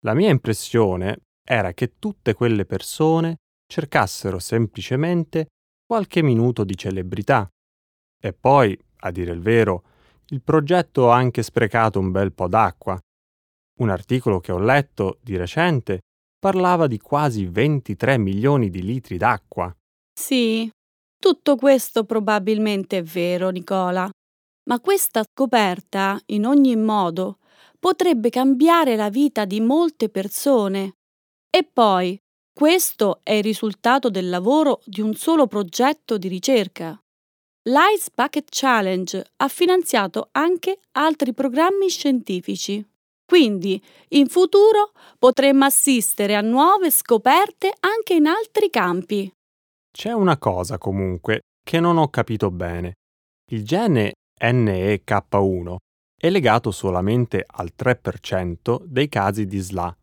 La 0.00 0.14
mia 0.14 0.30
impressione 0.30 1.18
era 1.48 1.72
che 1.72 1.98
tutte 1.98 2.34
quelle 2.34 2.66
persone 2.66 3.36
cercassero 3.66 4.40
semplicemente 4.40 5.46
qualche 5.86 6.20
minuto 6.20 6.64
di 6.64 6.76
celebrità. 6.76 7.48
E 8.20 8.32
poi, 8.32 8.76
a 9.00 9.10
dire 9.12 9.32
il 9.32 9.40
vero, 9.40 9.84
il 10.30 10.42
progetto 10.42 11.12
ha 11.12 11.16
anche 11.16 11.44
sprecato 11.44 12.00
un 12.00 12.10
bel 12.10 12.32
po' 12.32 12.48
d'acqua. 12.48 12.98
Un 13.78 13.90
articolo 13.90 14.40
che 14.40 14.50
ho 14.50 14.58
letto 14.58 15.18
di 15.22 15.36
recente 15.36 16.00
parlava 16.38 16.88
di 16.88 16.98
quasi 16.98 17.46
23 17.46 18.18
milioni 18.18 18.68
di 18.68 18.82
litri 18.82 19.16
d'acqua. 19.16 19.74
Sì, 20.12 20.68
tutto 21.18 21.56
questo 21.56 22.04
probabilmente 22.04 22.98
è 22.98 23.02
vero, 23.02 23.50
Nicola. 23.50 24.10
Ma 24.64 24.80
questa 24.80 25.22
scoperta, 25.22 26.20
in 26.26 26.44
ogni 26.44 26.74
modo, 26.74 27.38
potrebbe 27.78 28.30
cambiare 28.30 28.96
la 28.96 29.10
vita 29.10 29.44
di 29.44 29.60
molte 29.60 30.08
persone. 30.08 30.94
E 31.50 31.68
poi, 31.70 32.18
questo 32.52 33.20
è 33.22 33.32
il 33.32 33.42
risultato 33.42 34.08
del 34.08 34.28
lavoro 34.28 34.80
di 34.84 35.00
un 35.00 35.14
solo 35.14 35.46
progetto 35.46 36.16
di 36.18 36.28
ricerca. 36.28 36.98
L'Ice 37.68 38.10
Bucket 38.14 38.46
Challenge 38.48 39.24
ha 39.36 39.48
finanziato 39.48 40.28
anche 40.32 40.78
altri 40.92 41.34
programmi 41.34 41.88
scientifici. 41.88 42.82
Quindi, 43.26 43.82
in 44.10 44.28
futuro 44.28 44.92
potremmo 45.18 45.64
assistere 45.64 46.36
a 46.36 46.40
nuove 46.40 46.90
scoperte 46.90 47.72
anche 47.80 48.14
in 48.14 48.26
altri 48.26 48.70
campi. 48.70 49.30
C'è 49.90 50.12
una 50.12 50.38
cosa 50.38 50.78
comunque 50.78 51.40
che 51.62 51.80
non 51.80 51.98
ho 51.98 52.08
capito 52.08 52.50
bene. 52.50 52.94
Il 53.50 53.64
gene 53.64 54.12
NEK1 54.40 55.76
è 56.18 56.30
legato 56.30 56.70
solamente 56.70 57.44
al 57.46 57.72
3% 57.76 58.82
dei 58.84 59.08
casi 59.08 59.46
di 59.46 59.58
SLA. 59.58 59.96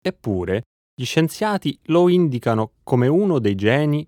Eppure, 0.00 0.62
gli 1.02 1.04
scienziati 1.04 1.76
lo 1.86 2.08
indicano 2.08 2.74
come 2.84 3.08
uno 3.08 3.40
dei 3.40 3.56
geni 3.56 4.06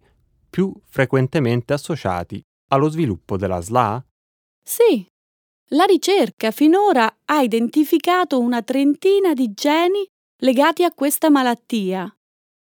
più 0.49 0.73
frequentemente 0.87 1.73
associati 1.73 2.41
allo 2.71 2.89
sviluppo 2.89 3.37
della 3.37 3.61
SLA? 3.61 4.05
Sì, 4.63 5.05
la 5.71 5.85
ricerca 5.85 6.53
finora 6.53 7.13
ha 7.25 7.43
identificato 7.43 8.39
una 8.39 8.63
trentina 8.63 9.35
di 9.35 9.53
geni 9.53 10.07
legati 10.41 10.85
a 10.85 10.93
questa 10.93 11.31
malattia. 11.31 12.09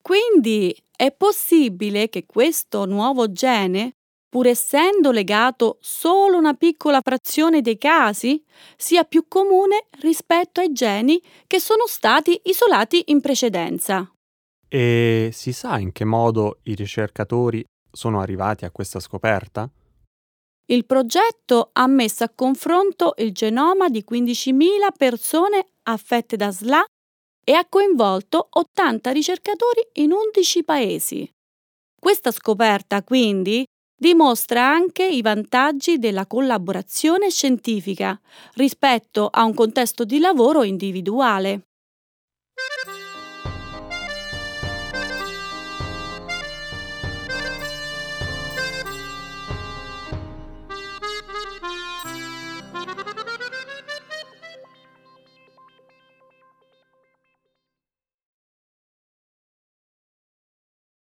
Quindi 0.01 0.75
è 0.97 1.13
possibile 1.13 2.09
che 2.09 2.25
questo 2.25 2.87
nuovo 2.87 3.31
gene, 3.31 3.93
pur 4.27 4.47
essendo 4.47 5.11
legato 5.11 5.77
solo 5.81 6.37
a 6.37 6.39
una 6.39 6.55
piccola 6.55 7.01
frazione 7.03 7.61
dei 7.61 7.77
casi, 7.77 8.43
sia 8.77 9.05
più 9.05 9.27
comune 9.29 9.87
rispetto 10.01 10.61
ai 10.61 10.73
geni 10.73 11.23
che 11.47 11.61
sono 11.61 11.87
stati 11.87 12.41
isolati 12.45 13.05
in 13.09 13.21
precedenza. 13.21 14.09
E 14.75 15.31
si 15.33 15.53
sa 15.53 15.79
in 15.79 15.93
che 15.93 16.05
modo 16.05 16.59
i 16.65 16.75
ricercatori 16.75 17.65
sono 17.93 18.19
arrivati 18.19 18.65
a 18.65 18.73
questa 18.73 18.99
scoperta? 18.99 19.71
Il 20.67 20.85
progetto 20.85 21.71
ha 21.75 21.87
messo 21.87 22.25
a 22.25 22.33
confronto 22.35 23.15
il 23.19 23.31
genoma 23.31 23.89
di 23.89 24.05
15.000 24.05 24.89
persone 24.99 25.65
affette 25.85 26.35
da 26.35 26.51
SLA 26.51 26.85
e 27.45 27.53
ha 27.53 27.65
coinvolto 27.69 28.49
80 28.51 29.13
ricercatori 29.13 29.87
in 29.93 30.11
11 30.11 30.65
paesi. 30.65 31.31
Questa 31.97 32.33
scoperta, 32.33 33.05
quindi, 33.05 33.65
dimostra 33.97 34.67
anche 34.69 35.07
i 35.07 35.23
vantaggi 35.23 36.01
della 36.01 36.27
collaborazione 36.27 37.31
scientifica 37.31 38.21
rispetto 38.55 39.29
a 39.31 39.45
un 39.45 39.55
contesto 39.55 40.05
di 40.05 40.19
lavoro 40.19 40.65
individuale. 40.65 41.63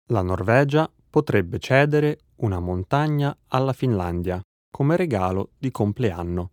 La 0.10 0.22
Norvegia 0.22 0.88
potrebbe 1.10 1.58
cedere 1.58 2.20
una 2.38 2.60
montagna 2.60 3.36
alla 3.48 3.74
Finlandia 3.74 4.40
come 4.70 4.98
regalo 4.98 5.52
di 5.58 5.72
compleanno. 5.72 6.52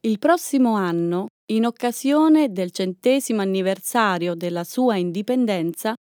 Il 0.00 0.18
prossimo 0.18 0.74
anno, 0.74 1.26
in 1.52 1.66
occasione 1.66 2.50
del 2.50 2.70
centesimo 2.70 3.42
anniversario 3.42 4.34
della 4.34 4.64
sua 4.64 4.96
indipendenza, 4.96 5.94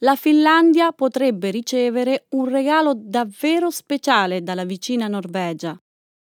la 0.00 0.16
Finlandia 0.16 0.90
potrebbe 0.92 1.50
ricevere 1.50 2.26
un 2.30 2.48
regalo 2.48 2.94
davvero 2.96 3.70
speciale 3.70 4.42
dalla 4.42 4.64
vicina 4.64 5.06
Norvegia, 5.06 5.78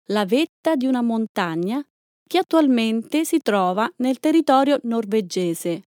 la 0.08 0.26
vetta 0.26 0.74
di 0.74 0.86
una 0.86 1.02
montagna 1.02 1.82
che 2.26 2.38
attualmente 2.38 3.24
si 3.24 3.38
trova 3.38 3.90
nel 3.96 4.20
territorio 4.20 4.78
norvegese, 4.82 5.84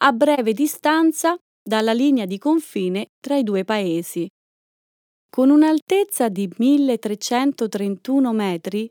a 0.00 0.12
breve 0.12 0.52
distanza 0.52 1.36
dalla 1.62 1.92
linea 1.92 2.26
di 2.26 2.38
confine 2.38 3.08
tra 3.18 3.36
i 3.36 3.42
due 3.42 3.64
paesi. 3.64 4.28
Con 5.28 5.50
un'altezza 5.50 6.28
di 6.28 6.50
1331 6.56 8.32
metri, 8.32 8.88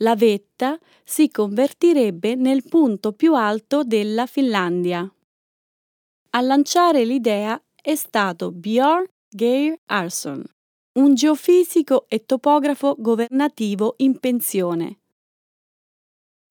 la 0.00 0.14
vetta 0.14 0.78
si 1.04 1.30
convertirebbe 1.30 2.34
nel 2.34 2.62
punto 2.68 3.12
più 3.12 3.34
alto 3.34 3.82
della 3.82 4.26
Finlandia. 4.26 5.10
A 6.30 6.40
lanciare 6.40 7.04
l'idea 7.04 7.60
è 7.80 7.94
stato 7.94 8.52
Björn 8.52 9.06
Geir 9.28 9.76
Arson, 9.86 10.44
un 10.98 11.14
geofisico 11.14 12.06
e 12.08 12.24
topografo 12.26 12.94
governativo 12.98 13.94
in 13.98 14.18
pensione, 14.18 14.98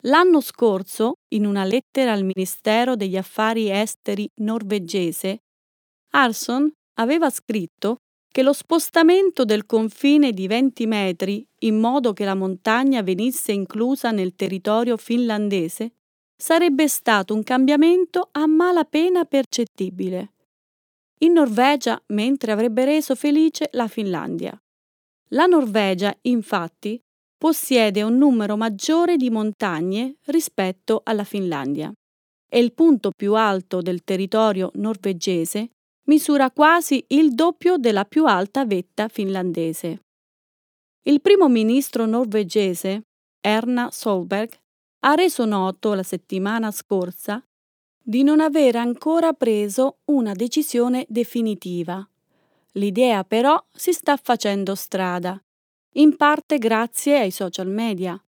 L'anno 0.02 0.42
scorso, 0.42 1.16
in 1.30 1.46
una 1.46 1.64
lettera 1.64 2.12
al 2.12 2.24
Ministero 2.24 2.96
degli 2.96 3.18
Affari 3.18 3.70
Esteri 3.72 4.30
norvegese, 4.36 5.40
Arson 6.12 6.72
aveva 7.00 7.30
scritto 7.30 7.98
che 8.32 8.44
lo 8.44 8.54
spostamento 8.54 9.46
del 9.46 9.66
confine 9.66 10.32
di 10.32 10.48
20 10.48 10.86
metri 10.86 11.46
in 11.62 11.80
modo 11.80 12.14
che 12.14 12.24
la 12.24 12.36
montagna 12.36 13.02
venisse 13.02 13.52
inclusa 13.52 14.12
nel 14.12 14.36
territorio 14.36 14.96
finlandese 14.96 15.94
sarebbe 16.38 16.88
stato 16.88 17.34
un 17.34 17.42
cambiamento 17.42 18.30
a 18.32 18.46
malapena 18.46 19.26
percettibile. 19.26 20.34
In 21.20 21.34
Norvegia, 21.34 22.00
mentre 22.08 22.52
avrebbe 22.52 22.86
reso 22.86 23.16
felice 23.16 23.70
la 23.72 23.88
Finlandia. 23.88 24.56
La 25.30 25.48
Norvegia, 25.48 26.16
infatti, 26.22 27.02
possiede 27.38 28.02
un 28.02 28.18
numero 28.18 28.58
maggiore 28.58 29.16
di 29.16 29.30
montagne 29.30 30.16
rispetto 30.26 31.02
alla 31.04 31.24
Finlandia 31.24 31.92
e 32.50 32.60
il 32.60 32.74
punto 32.74 33.12
più 33.16 33.36
alto 33.36 33.82
del 33.82 34.04
territorio 34.04 34.72
norvegese 34.76 35.70
misura 36.08 36.52
quasi 36.52 37.04
il 37.10 37.34
doppio 37.34 37.78
della 37.78 38.06
più 38.06 38.26
alta 38.26 38.66
vetta 38.66 39.08
finlandese. 39.08 40.04
Il 41.04 41.22
primo 41.22 41.48
ministro 41.48 42.06
norvegese, 42.06 43.04
Erna 43.40 43.90
Solberg, 43.92 44.52
ha 45.02 45.14
reso 45.14 45.46
noto 45.46 45.94
la 45.94 46.04
settimana 46.04 46.72
scorsa 46.72 47.42
di 48.02 48.24
non 48.24 48.40
aver 48.40 48.78
ancora 48.78 49.34
preso 49.34 50.00
una 50.06 50.34
decisione 50.34 51.06
definitiva. 51.10 52.08
L'idea 52.74 53.24
però 53.24 53.62
si 53.74 53.92
sta 53.92 54.18
facendo 54.18 54.76
strada 54.76 55.42
in 55.94 56.16
parte 56.16 56.58
grazie 56.58 57.20
ai 57.20 57.32
social 57.32 57.68
media. 57.68 58.22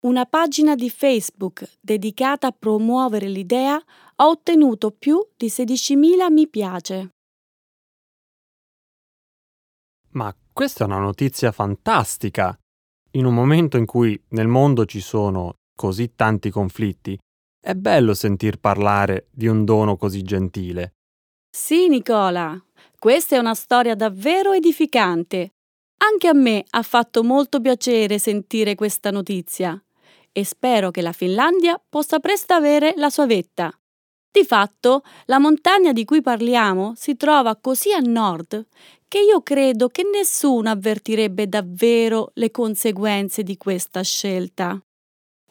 Una 0.00 0.26
pagina 0.26 0.74
di 0.74 0.90
Facebook 0.90 1.68
dedicata 1.80 2.48
a 2.48 2.52
promuovere 2.52 3.28
l'idea 3.28 3.82
ha 4.16 4.26
ottenuto 4.28 4.92
più 4.92 5.26
di 5.36 5.48
16.000 5.48 6.32
mi 6.32 6.48
piace. 6.48 7.10
Ma 10.10 10.34
questa 10.52 10.84
è 10.84 10.86
una 10.86 10.98
notizia 10.98 11.52
fantastica! 11.52 12.56
In 13.12 13.24
un 13.24 13.34
momento 13.34 13.76
in 13.76 13.86
cui 13.86 14.20
nel 14.30 14.46
mondo 14.46 14.84
ci 14.84 15.00
sono 15.00 15.54
così 15.74 16.14
tanti 16.14 16.50
conflitti, 16.50 17.18
è 17.60 17.74
bello 17.74 18.14
sentir 18.14 18.58
parlare 18.58 19.28
di 19.30 19.46
un 19.46 19.64
dono 19.64 19.96
così 19.96 20.22
gentile. 20.22 20.92
Sì, 21.50 21.88
Nicola, 21.88 22.60
questa 22.98 23.36
è 23.36 23.38
una 23.38 23.54
storia 23.54 23.94
davvero 23.94 24.52
edificante 24.52 25.54
anche 25.98 26.28
a 26.28 26.32
me 26.32 26.64
ha 26.70 26.82
fatto 26.82 27.22
molto 27.22 27.60
piacere 27.60 28.18
sentire 28.18 28.74
questa 28.74 29.10
notizia 29.10 29.80
e 30.32 30.44
spero 30.44 30.90
che 30.90 31.02
la 31.02 31.12
Finlandia 31.12 31.80
possa 31.88 32.18
presto 32.18 32.54
avere 32.54 32.94
la 32.96 33.10
sua 33.10 33.26
vetta. 33.26 33.72
Di 34.30 34.44
fatto, 34.44 35.02
la 35.24 35.38
montagna 35.38 35.92
di 35.92 36.04
cui 36.04 36.20
parliamo 36.20 36.92
si 36.96 37.16
trova 37.16 37.56
così 37.56 37.92
a 37.92 37.98
nord 37.98 38.66
che 39.08 39.20
io 39.20 39.42
credo 39.42 39.88
che 39.88 40.02
nessuno 40.04 40.70
avvertirebbe 40.70 41.48
davvero 41.48 42.30
le 42.34 42.50
conseguenze 42.50 43.42
di 43.42 43.56
questa 43.56 44.02
scelta. 44.02 44.80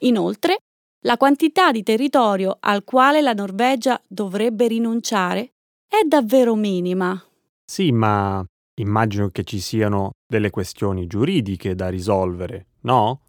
Inoltre, 0.02 0.60
la 1.06 1.18
quantità 1.18 1.72
di 1.72 1.84
territorio 1.84 2.58
al 2.60 2.84
quale 2.84 3.22
la 3.22 3.34
Norvegia 3.34 4.00
dovrebbe 4.08 4.68
rinunciare 4.68 5.54
è 5.88 6.06
davvero 6.06 6.54
minima. 6.54 7.22
Sì, 7.66 7.92
ma 7.92 8.46
immagino 8.80 9.30
che 9.30 9.44
ci 9.44 9.60
siano 9.60 10.12
delle 10.28 10.50
questioni 10.50 11.08
giuridiche 11.08 11.76
da 11.76 11.90
risolvere, 11.90 12.68
no? 12.82 13.22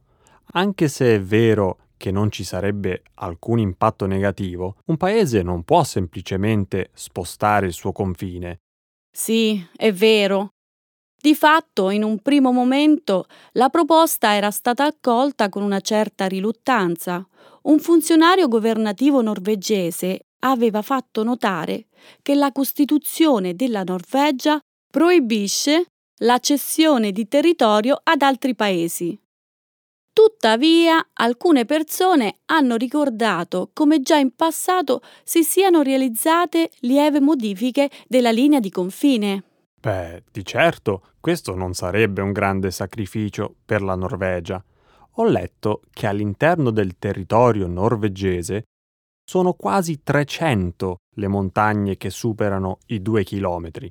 Anche 0.52 0.88
se 0.88 1.16
è 1.16 1.20
vero 1.20 1.78
che 1.96 2.10
non 2.10 2.30
ci 2.30 2.44
sarebbe 2.44 3.02
alcun 3.14 3.58
impatto 3.58 4.06
negativo, 4.06 4.76
un 4.86 4.96
paese 4.96 5.42
non 5.42 5.64
può 5.64 5.84
semplicemente 5.84 6.90
spostare 6.94 7.66
il 7.66 7.72
suo 7.72 7.92
confine. 7.92 8.60
Sì, 9.10 9.62
è 9.76 9.92
vero. 9.92 10.50
Di 11.20 11.34
fatto, 11.34 11.90
in 11.90 12.04
un 12.04 12.20
primo 12.20 12.52
momento, 12.52 13.26
la 13.52 13.68
proposta 13.68 14.34
era 14.34 14.52
stata 14.52 14.84
accolta 14.84 15.48
con 15.48 15.62
una 15.62 15.80
certa 15.80 16.26
riluttanza. 16.26 17.26
Un 17.62 17.80
funzionario 17.80 18.46
governativo 18.46 19.20
norvegese 19.20 20.20
aveva 20.40 20.82
fatto 20.82 21.24
notare 21.24 21.86
che 22.22 22.36
la 22.36 22.52
Costituzione 22.52 23.54
della 23.54 23.82
Norvegia 23.82 24.60
proibisce 24.90 25.86
la 26.22 26.38
cessione 26.38 27.12
di 27.12 27.28
territorio 27.28 28.00
ad 28.02 28.22
altri 28.22 28.54
paesi. 28.54 29.18
Tuttavia, 30.12 31.10
alcune 31.12 31.64
persone 31.64 32.38
hanno 32.46 32.74
ricordato 32.74 33.70
come 33.72 34.00
già 34.00 34.16
in 34.16 34.34
passato 34.34 35.00
si 35.22 35.44
siano 35.44 35.82
realizzate 35.82 36.70
lieve 36.80 37.20
modifiche 37.20 37.88
della 38.08 38.32
linea 38.32 38.58
di 38.58 38.70
confine. 38.70 39.44
Beh, 39.80 40.24
di 40.32 40.44
certo, 40.44 41.10
questo 41.20 41.54
non 41.54 41.72
sarebbe 41.74 42.20
un 42.20 42.32
grande 42.32 42.72
sacrificio 42.72 43.54
per 43.64 43.80
la 43.80 43.94
Norvegia. 43.94 44.60
Ho 45.12 45.24
letto 45.24 45.82
che 45.92 46.08
all'interno 46.08 46.70
del 46.70 46.98
territorio 46.98 47.68
norvegese 47.68 48.64
sono 49.24 49.52
quasi 49.52 50.02
300 50.02 50.96
le 51.14 51.28
montagne 51.28 51.96
che 51.96 52.10
superano 52.10 52.78
i 52.86 53.00
due 53.00 53.22
chilometri. 53.22 53.88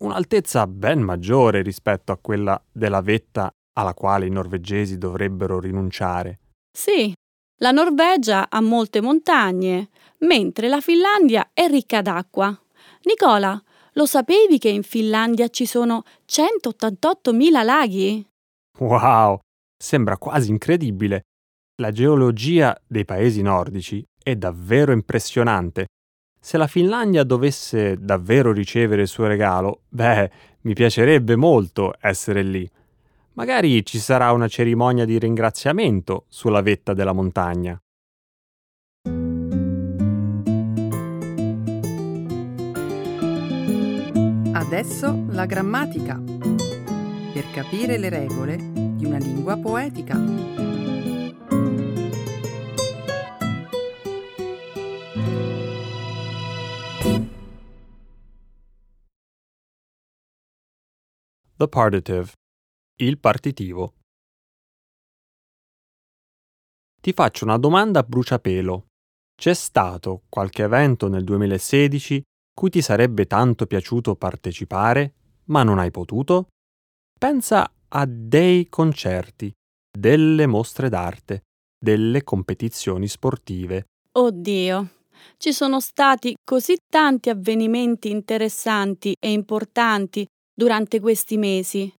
Un'altezza 0.00 0.66
ben 0.66 1.00
maggiore 1.00 1.62
rispetto 1.62 2.12
a 2.12 2.18
quella 2.18 2.62
della 2.70 3.00
vetta 3.00 3.50
alla 3.74 3.94
quale 3.94 4.26
i 4.26 4.30
norvegesi 4.30 4.98
dovrebbero 4.98 5.60
rinunciare. 5.60 6.40
Sì, 6.76 7.12
la 7.60 7.70
Norvegia 7.70 8.50
ha 8.50 8.60
molte 8.60 9.00
montagne, 9.00 9.88
mentre 10.18 10.68
la 10.68 10.80
Finlandia 10.80 11.50
è 11.52 11.68
ricca 11.68 12.02
d'acqua. 12.02 12.56
Nicola, 13.02 13.60
lo 13.92 14.06
sapevi 14.06 14.58
che 14.58 14.68
in 14.68 14.82
Finlandia 14.82 15.48
ci 15.48 15.66
sono 15.66 16.02
188.000 16.26 17.64
laghi? 17.64 18.26
Wow, 18.78 19.38
sembra 19.76 20.18
quasi 20.18 20.50
incredibile. 20.50 21.22
La 21.80 21.92
geologia 21.92 22.76
dei 22.86 23.04
paesi 23.04 23.42
nordici 23.42 24.04
è 24.20 24.34
davvero 24.34 24.92
impressionante. 24.92 25.86
Se 26.44 26.58
la 26.58 26.66
Finlandia 26.66 27.24
dovesse 27.24 27.96
davvero 27.98 28.52
ricevere 28.52 29.00
il 29.00 29.08
suo 29.08 29.26
regalo, 29.26 29.84
beh, 29.88 30.30
mi 30.60 30.74
piacerebbe 30.74 31.36
molto 31.36 31.94
essere 31.98 32.42
lì. 32.42 32.70
Magari 33.32 33.82
ci 33.82 33.96
sarà 33.98 34.30
una 34.30 34.46
cerimonia 34.46 35.06
di 35.06 35.18
ringraziamento 35.18 36.26
sulla 36.28 36.60
vetta 36.60 36.92
della 36.92 37.14
montagna. 37.14 37.80
Adesso 44.52 45.24
la 45.30 45.46
grammatica. 45.46 46.20
Per 47.32 47.44
capire 47.54 47.96
le 47.96 48.10
regole 48.10 48.58
di 48.58 49.06
una 49.06 49.16
lingua 49.16 49.56
poetica. 49.56 50.63
The 61.56 61.68
partitive 61.68 62.32
il 62.96 63.20
partitivo. 63.20 63.94
Ti 67.00 67.12
faccio 67.12 67.44
una 67.44 67.58
domanda 67.58 68.00
a 68.00 68.02
bruciapelo. 68.02 68.86
C'è 69.40 69.54
stato 69.54 70.22
qualche 70.28 70.64
evento 70.64 71.06
nel 71.06 71.22
2016 71.22 72.20
cui 72.52 72.70
ti 72.70 72.82
sarebbe 72.82 73.26
tanto 73.26 73.66
piaciuto 73.66 74.16
partecipare, 74.16 75.14
ma 75.44 75.62
non 75.62 75.78
hai 75.78 75.92
potuto? 75.92 76.48
Pensa 77.16 77.72
a 77.86 78.04
dei 78.04 78.68
concerti, 78.68 79.52
delle 79.96 80.46
mostre 80.46 80.88
d'arte, 80.88 81.42
delle 81.78 82.24
competizioni 82.24 83.06
sportive. 83.06 83.84
Oddio, 84.10 84.88
ci 85.36 85.52
sono 85.52 85.78
stati 85.78 86.34
così 86.42 86.76
tanti 86.90 87.30
avvenimenti 87.30 88.10
interessanti 88.10 89.14
e 89.20 89.30
importanti 89.30 90.26
durante 90.54 91.00
questi 91.00 91.36
mesi 91.36 91.92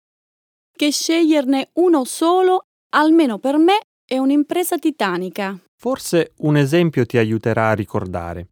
che 0.77 0.91
sceglierne 0.91 1.71
uno 1.75 2.05
solo, 2.05 2.67
almeno 2.95 3.39
per 3.39 3.59
me, 3.59 3.81
è 4.05 4.19
un'impresa 4.19 4.77
titanica. 4.77 5.59
Forse 5.77 6.33
un 6.39 6.57
esempio 6.57 7.07
ti 7.07 7.17
aiuterà 7.17 7.71
a 7.71 7.75
ricordare. 7.75 8.49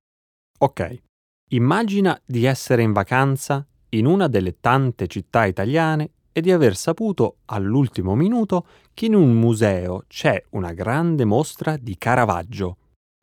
Ok, 0.60 1.02
immagina 1.50 2.18
di 2.24 2.44
essere 2.44 2.82
in 2.82 2.92
vacanza 2.92 3.66
in 3.90 4.06
una 4.06 4.28
delle 4.28 4.60
tante 4.60 5.06
città 5.08 5.44
italiane 5.44 6.10
e 6.32 6.40
di 6.40 6.50
aver 6.50 6.76
saputo 6.76 7.38
all'ultimo 7.46 8.14
minuto 8.14 8.66
che 8.94 9.06
in 9.06 9.14
un 9.14 9.34
museo 9.34 10.04
c'è 10.06 10.42
una 10.50 10.72
grande 10.72 11.24
mostra 11.24 11.76
di 11.76 11.98
Caravaggio. 11.98 12.76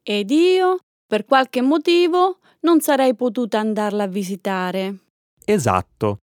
Ed 0.04 0.30
io, 0.30 0.80
per 1.08 1.26
qualche 1.26 1.62
motivo, 1.62 2.40
non 2.62 2.82
sarei 2.82 3.16
potuta 3.16 3.60
andarla 3.60 4.04
a 4.04 4.08
visitare. 4.08 4.98
Esatto. 5.46 6.20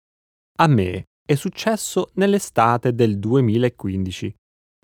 A 0.56 0.68
me 0.68 1.06
è 1.26 1.34
successo 1.34 2.10
nell'estate 2.14 2.94
del 2.94 3.18
2015. 3.18 4.36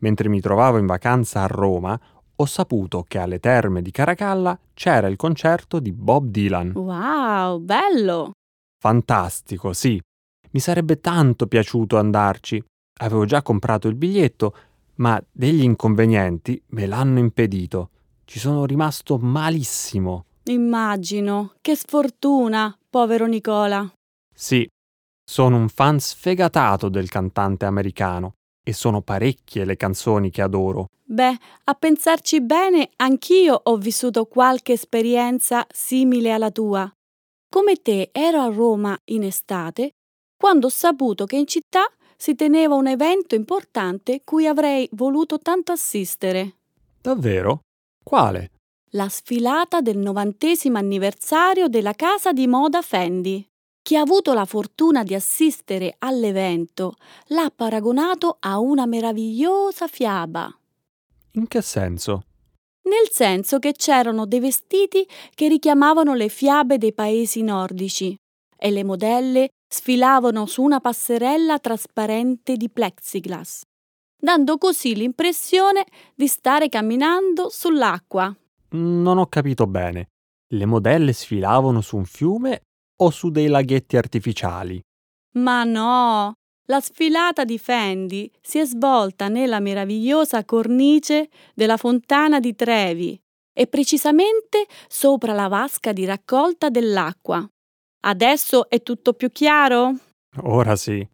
Mentre 0.02 0.28
mi 0.28 0.42
trovavo 0.42 0.80
in 0.80 0.88
vacanza 0.88 1.44
a 1.44 1.48
Roma, 1.48 2.00
ho 2.36 2.46
saputo 2.46 3.04
che 3.08 3.20
alle 3.20 3.40
terme 3.40 3.84
di 3.84 3.92
Caracalla 3.92 4.58
c'era 4.74 5.06
il 5.08 5.16
concerto 5.16 5.80
di 5.80 5.92
Bob 5.92 6.30
Dylan. 6.30 6.72
Wow, 6.72 7.60
bello! 7.60 8.32
Fantastico, 8.82 9.74
sì. 9.74 10.02
Mi 10.52 10.60
sarebbe 10.60 11.02
tanto 11.02 11.46
piaciuto 11.46 11.98
andarci. 11.98 12.64
Avevo 13.02 13.26
già 13.26 13.44
comprato 13.44 13.88
il 13.88 13.96
biglietto, 13.96 14.56
ma 14.96 15.22
degli 15.32 15.62
inconvenienti 15.62 16.60
me 16.70 16.88
l'hanno 16.88 17.20
impedito. 17.20 17.92
Ci 18.26 18.40
sono 18.40 18.66
rimasto 18.66 19.20
malissimo. 19.20 20.26
Immagino. 20.46 21.54
Che 21.62 21.76
sfortuna, 21.76 22.76
povero 22.90 23.28
Nicola. 23.28 23.88
Sì, 24.34 24.68
sono 25.30 25.58
un 25.58 25.70
fan 25.70 26.00
sfegatato 26.00 26.90
del 26.90 27.08
cantante 27.08 27.66
americano 27.66 28.34
e 28.66 28.74
sono 28.74 29.04
parecchie 29.04 29.64
le 29.64 29.78
canzoni 29.78 30.32
che 30.32 30.42
adoro. 30.42 30.88
Beh, 31.04 31.38
a 31.66 31.74
pensarci 31.76 32.42
bene, 32.42 32.90
anch'io 32.96 33.60
ho 33.62 33.78
vissuto 33.78 34.26
qualche 34.26 34.74
esperienza 34.74 35.68
simile 35.72 36.32
alla 36.32 36.50
tua. 36.50 36.92
Come 37.48 37.76
te 37.76 38.10
ero 38.12 38.42
a 38.42 38.48
Roma 38.48 38.98
in 39.12 39.22
estate, 39.22 39.92
quando 40.36 40.66
ho 40.66 40.72
saputo 40.72 41.26
che 41.26 41.36
in 41.36 41.46
città 41.46 41.86
si 42.18 42.34
teneva 42.34 42.74
un 42.74 42.88
evento 42.88 43.36
importante 43.36 44.22
cui 44.24 44.48
avrei 44.48 44.90
voluto 44.94 45.38
tanto 45.38 45.72
assistere. 45.72 46.56
Davvero? 47.00 47.60
Quale? 48.04 48.50
La 48.94 49.08
sfilata 49.10 49.82
del 49.82 50.00
novantesimo 50.00 50.80
anniversario 50.80 51.68
della 51.68 51.94
casa 51.94 52.34
di 52.34 52.48
moda 52.48 52.82
Fendi. 52.82 53.48
Chi 53.90 53.96
ha 53.96 54.02
avuto 54.02 54.34
la 54.34 54.46
fortuna 54.46 55.02
di 55.02 55.16
assistere 55.16 55.96
all'evento 55.98 56.94
l'ha 57.30 57.50
paragonato 57.50 58.38
a 58.40 58.60
una 58.60 58.86
meravigliosa 58.86 59.88
fiaba. 59.88 60.48
In 61.32 61.48
che 61.48 61.64
senso? 61.64 62.26
Nel 62.84 63.10
senso 63.10 63.58
che 63.58 63.72
c'erano 63.72 64.28
dei 64.28 64.42
vestiti 64.42 65.08
che 65.34 65.48
richiamavano 65.48 66.14
le 66.14 66.30
fiabe 66.30 66.78
dei 66.78 66.94
paesi 66.94 67.42
nordici 67.42 68.16
e 68.56 68.70
le 68.70 68.84
modelle 68.84 69.50
sfilavano 69.68 70.46
su 70.46 70.62
una 70.62 70.80
passerella 70.80 71.58
trasparente 71.58 72.58
di 72.58 72.70
plexiglass, 72.70 73.62
dando 74.16 74.60
così 74.60 74.94
l'impressione 74.94 75.84
di 76.14 76.28
stare 76.28 76.70
camminando 76.70 77.50
sull'acqua. 77.50 78.38
Non 78.70 79.18
ho 79.18 79.26
capito 79.26 79.66
bene. 79.66 80.10
Le 80.52 80.66
modelle 80.68 81.12
sfilavano 81.12 81.82
su 81.82 81.98
un 81.98 82.06
fiume 82.06 82.66
o 83.02 83.10
su 83.10 83.30
dei 83.30 83.48
laghetti 83.48 83.98
artificiali? 83.98 84.82
Ma 85.34 85.64
no! 85.64 86.34
La 86.70 86.80
sfilata 86.82 87.46
di 87.46 87.58
Fendi 87.58 88.32
si 88.42 88.60
è 88.60 88.66
svolta 88.66 89.28
nella 89.28 89.60
meravigliosa 89.60 90.46
cornice 90.46 91.30
della 91.56 91.78
fontana 91.78 92.40
di 92.40 92.54
Trevi 92.54 93.20
e 93.52 93.66
precisamente 93.66 94.68
sopra 94.88 95.34
la 95.34 95.48
vasca 95.48 95.92
di 95.92 96.06
raccolta 96.06 96.70
dell'acqua. 96.70 97.48
Adesso 98.02 98.70
è 98.70 98.84
tutto 98.84 99.14
più 99.14 99.32
chiaro? 99.32 99.94
Ora 100.44 100.76
sì. 100.76 101.06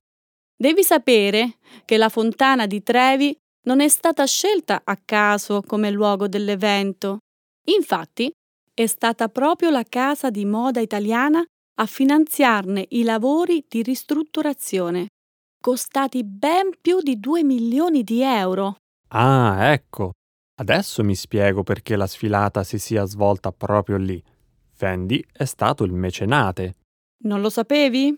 Devi 0.58 0.84
sapere 0.84 1.58
che 1.86 1.98
la 1.98 2.10
fontana 2.10 2.68
di 2.68 2.84
Trevi 2.84 3.36
non 3.64 3.80
è 3.80 3.88
stata 3.88 4.26
scelta 4.26 4.82
a 4.84 4.98
caso 5.04 5.62
come 5.62 5.90
luogo 5.90 6.28
dell'evento. 6.28 7.20
Infatti, 7.68 8.30
è 8.74 8.86
stata 8.86 9.30
proprio 9.30 9.70
la 9.70 9.84
casa 9.88 10.30
di 10.30 10.46
moda 10.46 10.82
italiana 10.82 11.44
a 11.78 11.86
finanziarne 11.86 12.86
i 12.90 13.04
lavori 13.04 13.66
di 13.68 13.82
ristrutturazione, 13.82 15.08
costati 15.62 16.24
ben 16.24 16.72
più 16.80 17.02
di 17.02 17.20
2 17.20 17.44
milioni 17.44 18.04
di 18.04 18.22
euro. 18.22 18.78
Ah, 19.10 19.72
ecco. 19.72 20.12
Adesso 20.58 21.04
mi 21.04 21.16
spiego 21.16 21.64
perché 21.64 21.98
la 21.98 22.08
sfilata 22.08 22.64
si 22.64 22.80
sia 22.80 23.04
svolta 23.04 23.52
proprio 23.52 23.98
lì. 23.98 24.24
Fendi 24.72 25.26
è 25.32 25.44
stato 25.44 25.84
il 25.84 25.92
mecenate. 25.92 26.76
Non 27.24 27.42
lo 27.42 27.50
sapevi? 27.50 28.16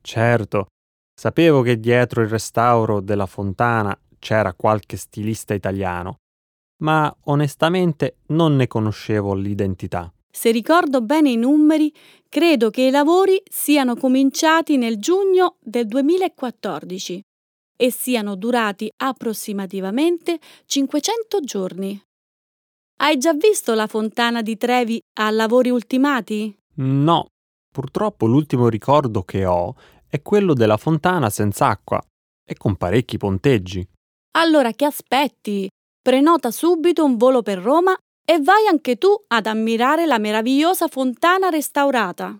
Certo, 0.00 0.66
sapevo 1.14 1.60
che 1.60 1.78
dietro 1.78 2.22
il 2.22 2.28
restauro 2.28 3.00
della 3.00 3.26
fontana 3.26 3.98
c'era 4.18 4.54
qualche 4.54 4.96
stilista 4.96 5.52
italiano, 5.52 6.16
ma 6.82 7.14
onestamente 7.24 8.16
non 8.28 8.56
ne 8.56 8.66
conoscevo 8.66 9.34
l'identità. 9.34 10.10
Se 10.36 10.50
ricordo 10.50 11.00
bene 11.00 11.30
i 11.30 11.36
numeri, 11.36 11.94
credo 12.28 12.68
che 12.68 12.82
i 12.82 12.90
lavori 12.90 13.40
siano 13.48 13.94
cominciati 13.94 14.76
nel 14.76 14.98
giugno 14.98 15.58
del 15.60 15.86
2014 15.86 17.22
e 17.76 17.90
siano 17.92 18.34
durati 18.34 18.90
approssimativamente 18.96 20.40
500 20.66 21.40
giorni. 21.40 22.02
Hai 22.96 23.16
già 23.16 23.32
visto 23.32 23.74
la 23.74 23.86
fontana 23.86 24.42
di 24.42 24.56
Trevi 24.56 25.00
a 25.20 25.30
lavori 25.30 25.70
ultimati? 25.70 26.52
No, 26.78 27.28
purtroppo 27.72 28.26
l'ultimo 28.26 28.68
ricordo 28.68 29.22
che 29.22 29.46
ho 29.46 29.76
è 30.08 30.20
quello 30.20 30.52
della 30.52 30.76
fontana 30.76 31.30
senza 31.30 31.68
acqua 31.68 32.04
e 32.44 32.56
con 32.56 32.74
parecchi 32.74 33.18
ponteggi. 33.18 33.86
Allora 34.32 34.72
che 34.72 34.84
aspetti? 34.84 35.70
Prenota 36.02 36.50
subito 36.50 37.04
un 37.04 37.16
volo 37.16 37.42
per 37.42 37.58
Roma 37.60 37.96
e 38.24 38.40
vai 38.40 38.66
anche 38.66 38.96
tu 38.96 39.14
ad 39.28 39.46
ammirare 39.46 40.06
la 40.06 40.18
meravigliosa 40.18 40.88
fontana 40.88 41.50
restaurata. 41.50 42.38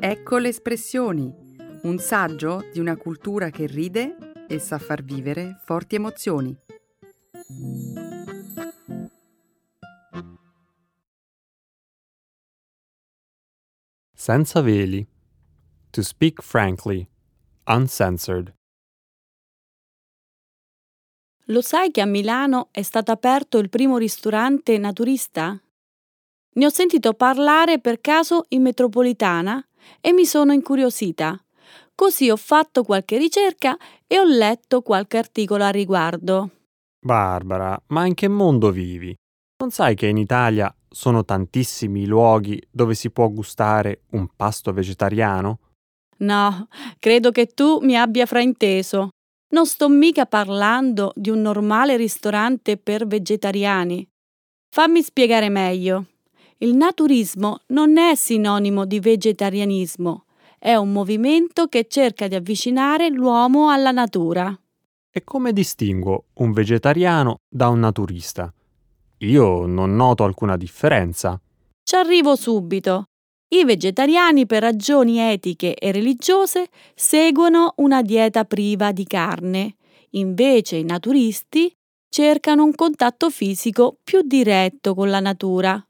Ecco 0.00 0.38
le 0.38 0.48
espressioni, 0.48 1.30
un 1.82 1.98
saggio 1.98 2.64
di 2.72 2.80
una 2.80 2.96
cultura 2.96 3.50
che 3.50 3.66
ride 3.66 4.16
e 4.48 4.58
sa 4.58 4.78
far 4.78 5.02
vivere 5.02 5.60
forti 5.64 5.96
emozioni. 5.96 6.56
Senza 14.14 14.60
veli. 14.62 15.06
To 15.90 16.02
speak 16.02 16.42
frankly, 16.42 17.08
uncensored. 17.66 18.57
Lo 21.50 21.62
sai 21.62 21.90
che 21.90 22.02
a 22.02 22.06
Milano 22.06 22.68
è 22.72 22.82
stato 22.82 23.10
aperto 23.10 23.56
il 23.56 23.70
primo 23.70 23.96
ristorante 23.96 24.76
naturista? 24.76 25.58
Ne 26.54 26.66
ho 26.66 26.68
sentito 26.68 27.14
parlare 27.14 27.80
per 27.80 28.02
caso 28.02 28.44
in 28.48 28.60
metropolitana 28.60 29.66
e 30.02 30.12
mi 30.12 30.26
sono 30.26 30.52
incuriosita. 30.52 31.42
Così 31.94 32.28
ho 32.28 32.36
fatto 32.36 32.82
qualche 32.82 33.16
ricerca 33.16 33.78
e 34.06 34.18
ho 34.18 34.24
letto 34.24 34.82
qualche 34.82 35.16
articolo 35.16 35.64
a 35.64 35.70
riguardo. 35.70 36.50
Barbara, 37.00 37.80
ma 37.86 38.04
in 38.04 38.12
che 38.12 38.28
mondo 38.28 38.70
vivi? 38.70 39.16
Non 39.62 39.70
sai 39.70 39.94
che 39.94 40.06
in 40.06 40.18
Italia 40.18 40.72
sono 40.90 41.24
tantissimi 41.24 42.04
luoghi 42.04 42.62
dove 42.70 42.94
si 42.94 43.10
può 43.10 43.26
gustare 43.30 44.02
un 44.10 44.28
pasto 44.36 44.70
vegetariano? 44.74 45.60
No, 46.18 46.68
credo 46.98 47.30
che 47.30 47.46
tu 47.46 47.78
mi 47.80 47.96
abbia 47.96 48.26
frainteso. 48.26 49.08
Non 49.50 49.64
sto 49.64 49.88
mica 49.88 50.26
parlando 50.26 51.12
di 51.14 51.30
un 51.30 51.40
normale 51.40 51.96
ristorante 51.96 52.76
per 52.76 53.06
vegetariani. 53.06 54.06
Fammi 54.68 55.02
spiegare 55.02 55.48
meglio. 55.48 56.04
Il 56.58 56.74
naturismo 56.74 57.60
non 57.68 57.96
è 57.96 58.14
sinonimo 58.14 58.84
di 58.84 59.00
vegetarianismo, 59.00 60.26
è 60.58 60.74
un 60.74 60.92
movimento 60.92 61.66
che 61.66 61.86
cerca 61.88 62.28
di 62.28 62.34
avvicinare 62.34 63.08
l'uomo 63.08 63.70
alla 63.70 63.90
natura. 63.90 64.54
E 65.10 65.24
come 65.24 65.52
distingo 65.54 66.26
un 66.34 66.52
vegetariano 66.52 67.38
da 67.48 67.68
un 67.68 67.78
naturista? 67.78 68.52
Io 69.18 69.64
non 69.64 69.96
noto 69.96 70.24
alcuna 70.24 70.58
differenza. 70.58 71.40
Ci 71.82 71.94
arrivo 71.96 72.36
subito. 72.36 73.07
I 73.50 73.64
vegetariani 73.64 74.44
per 74.44 74.60
ragioni 74.60 75.18
etiche 75.18 75.74
e 75.74 75.90
religiose 75.90 76.68
seguono 76.94 77.72
una 77.76 78.02
dieta 78.02 78.44
priva 78.44 78.92
di 78.92 79.06
carne, 79.06 79.76
invece 80.10 80.76
i 80.76 80.84
naturisti 80.84 81.74
cercano 82.10 82.64
un 82.64 82.74
contatto 82.74 83.30
fisico 83.30 83.96
più 84.04 84.20
diretto 84.22 84.94
con 84.94 85.08
la 85.08 85.20
natura, 85.20 85.82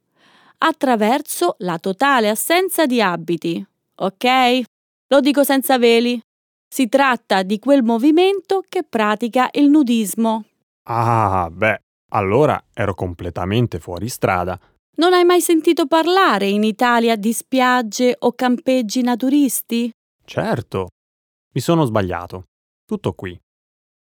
attraverso 0.59 1.57
la 1.59 1.79
totale 1.79 2.29
assenza 2.29 2.87
di 2.87 3.01
abiti. 3.01 3.65
Ok? 3.97 4.63
Lo 5.09 5.21
dico 5.21 5.43
senza 5.43 5.79
veli. 5.79 6.21
Si 6.69 6.89
tratta 6.89 7.43
di 7.43 7.59
quel 7.59 7.83
movimento 7.83 8.63
che 8.69 8.85
pratica 8.85 9.49
il 9.53 9.69
nudismo. 9.69 10.45
Ah, 10.85 11.49
beh, 11.51 11.81
allora 12.13 12.63
ero 12.73 12.95
completamente 12.95 13.81
fuori 13.81 14.09
strada. 14.09 14.59
Non 14.99 15.13
hai 15.13 15.23
mai 15.23 15.41
sentito 15.41 15.87
parlare 15.87 16.49
in 16.49 16.65
Italia 16.65 17.15
di 17.15 17.33
spiagge 17.33 18.17
o 18.19 18.33
campeggi 18.33 19.01
naturisti? 19.01 19.89
Certo. 20.25 20.89
Mi 21.55 21.61
sono 21.61 21.85
sbagliato. 21.85 22.47
Tutto 22.85 23.13
qui. 23.13 23.39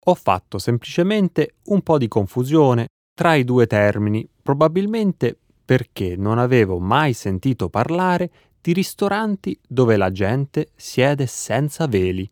Ho 0.05 0.13
fatto 0.13 0.59
semplicemente 0.59 1.55
un 1.65 1.81
po' 1.81 1.97
di 1.97 2.07
confusione 2.07 2.89
tra 3.11 3.33
i 3.33 3.43
due 3.43 3.65
termini, 3.65 4.29
probabilmente 4.43 5.35
perché 5.65 6.15
non 6.15 6.37
avevo 6.37 6.77
mai 6.77 7.13
sentito 7.13 7.69
parlare 7.69 8.29
di 8.61 8.71
ristoranti 8.71 9.59
dove 9.67 9.97
la 9.97 10.11
gente 10.11 10.73
siede 10.75 11.25
senza 11.25 11.87
veli. 11.87 12.29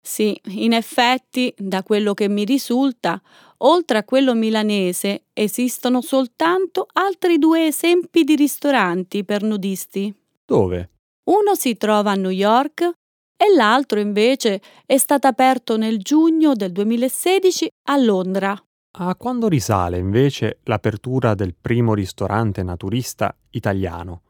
Sì, 0.00 0.38
in 0.52 0.72
effetti, 0.72 1.52
da 1.56 1.82
quello 1.82 2.14
che 2.14 2.28
mi 2.28 2.44
risulta, 2.44 3.20
oltre 3.58 3.98
a 3.98 4.04
quello 4.04 4.34
milanese, 4.34 5.24
esistono 5.32 6.00
soltanto 6.00 6.86
altri 6.92 7.38
due 7.38 7.66
esempi 7.66 8.24
di 8.24 8.34
ristoranti 8.34 9.24
per 9.24 9.42
nudisti. 9.42 10.14
Dove? 10.44 10.90
Uno 11.24 11.54
si 11.54 11.76
trova 11.76 12.12
a 12.12 12.14
New 12.14 12.30
York 12.30 12.80
e 13.36 13.54
l'altro 13.54 14.00
invece 14.00 14.60
è 14.86 14.96
stato 14.96 15.26
aperto 15.26 15.76
nel 15.76 15.98
giugno 15.98 16.54
del 16.54 16.72
2016 16.72 17.68
a 17.90 17.96
Londra. 17.98 18.60
A 19.00 19.14
quando 19.14 19.46
risale 19.46 19.98
invece 19.98 20.60
l'apertura 20.64 21.34
del 21.34 21.54
primo 21.54 21.94
ristorante 21.94 22.62
naturista 22.62 23.36
italiano? 23.50 24.22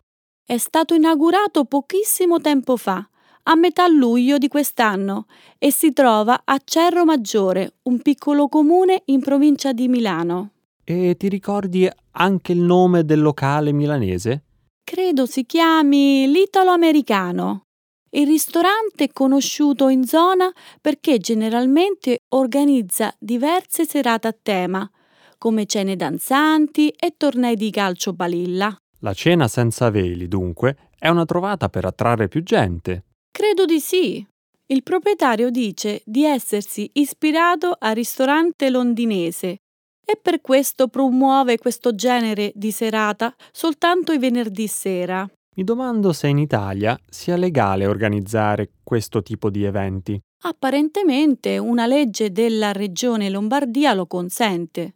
È 0.44 0.58
stato 0.58 0.94
inaugurato 0.94 1.64
pochissimo 1.64 2.40
tempo 2.40 2.76
fa, 2.76 3.08
a 3.50 3.54
metà 3.54 3.86
luglio 3.88 4.36
di 4.36 4.48
quest'anno, 4.48 5.26
e 5.58 5.72
si 5.72 5.92
trova 5.92 6.42
a 6.44 6.60
Cerro 6.62 7.04
Maggiore, 7.04 7.76
un 7.84 8.00
piccolo 8.00 8.46
comune 8.48 9.02
in 9.06 9.20
provincia 9.20 9.72
di 9.72 9.88
Milano. 9.88 10.50
E 10.84 11.16
ti 11.16 11.28
ricordi 11.28 11.88
anche 12.12 12.52
il 12.52 12.60
nome 12.60 13.04
del 13.04 13.20
locale 13.20 13.72
milanese? 13.72 14.44
Credo 14.84 15.24
si 15.24 15.46
chiami 15.46 16.30
l'Italo 16.30 16.70
Americano. 16.70 17.62
Il 18.10 18.26
ristorante 18.26 19.04
è 19.04 19.12
conosciuto 19.12 19.88
in 19.88 20.04
zona 20.04 20.50
perché 20.80 21.18
generalmente 21.18 22.20
organizza 22.28 23.14
diverse 23.18 23.86
serate 23.86 24.28
a 24.28 24.36
tema, 24.40 24.90
come 25.38 25.66
cene 25.66 25.96
danzanti 25.96 26.88
e 26.88 27.14
tornei 27.16 27.56
di 27.56 27.70
calcio 27.70 28.12
balilla. 28.12 28.76
La 29.00 29.14
cena 29.14 29.46
senza 29.48 29.90
veli, 29.90 30.26
dunque, 30.26 30.90
è 30.98 31.08
una 31.08 31.24
trovata 31.24 31.68
per 31.68 31.84
attrarre 31.84 32.28
più 32.28 32.42
gente. 32.42 33.04
Credo 33.30 33.64
di 33.64 33.80
sì. 33.80 34.26
Il 34.66 34.82
proprietario 34.82 35.50
dice 35.50 36.02
di 36.04 36.24
essersi 36.24 36.90
ispirato 36.94 37.74
al 37.78 37.94
ristorante 37.94 38.68
londinese 38.68 39.58
e 40.04 40.18
per 40.20 40.40
questo 40.40 40.88
promuove 40.88 41.58
questo 41.58 41.94
genere 41.94 42.52
di 42.54 42.70
serata 42.70 43.34
soltanto 43.52 44.12
i 44.12 44.18
venerdì 44.18 44.66
sera. 44.66 45.28
Mi 45.56 45.64
domando 45.64 46.12
se 46.12 46.28
in 46.28 46.38
Italia 46.38 46.98
sia 47.08 47.36
legale 47.36 47.86
organizzare 47.86 48.70
questo 48.82 49.22
tipo 49.22 49.50
di 49.50 49.64
eventi. 49.64 50.20
Apparentemente 50.42 51.58
una 51.58 51.86
legge 51.86 52.30
della 52.30 52.72
regione 52.72 53.28
Lombardia 53.28 53.92
lo 53.92 54.06
consente. 54.06 54.94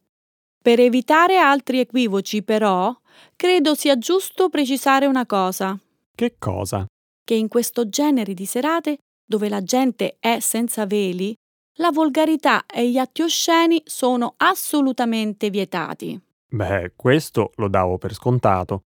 Per 0.62 0.78
evitare 0.78 1.38
altri 1.38 1.80
equivoci, 1.80 2.44
però, 2.44 2.96
credo 3.34 3.74
sia 3.74 3.98
giusto 3.98 4.48
precisare 4.48 5.06
una 5.06 5.26
cosa. 5.26 5.76
Che 6.14 6.36
cosa? 6.38 6.86
Che 7.24 7.34
in 7.34 7.48
questo 7.48 7.88
genere 7.88 8.34
di 8.34 8.46
serate, 8.46 8.98
dove 9.24 9.48
la 9.48 9.62
gente 9.62 10.16
è 10.18 10.40
senza 10.40 10.86
veli, 10.86 11.34
la 11.76 11.90
volgarità 11.90 12.66
e 12.66 12.90
gli 12.90 12.98
atti 12.98 13.22
osceni 13.22 13.80
sono 13.84 14.34
assolutamente 14.36 15.48
vietati. 15.48 16.20
Beh, 16.48 16.92
questo 16.94 17.52
lo 17.56 17.68
davo 17.68 17.96
per 17.96 18.12
scontato. 18.12 18.82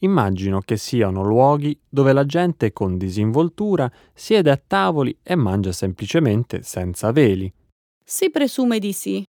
Immagino 0.00 0.60
che 0.60 0.76
siano 0.76 1.24
luoghi 1.24 1.78
dove 1.88 2.12
la 2.12 2.24
gente 2.24 2.72
con 2.72 2.98
disinvoltura 2.98 3.90
siede 4.12 4.50
a 4.50 4.60
tavoli 4.64 5.18
e 5.22 5.34
mangia 5.34 5.72
semplicemente 5.72 6.62
senza 6.62 7.10
veli. 7.10 7.52
Si 8.04 8.30
presume 8.30 8.78
di 8.78 8.92
sì. 8.92 9.24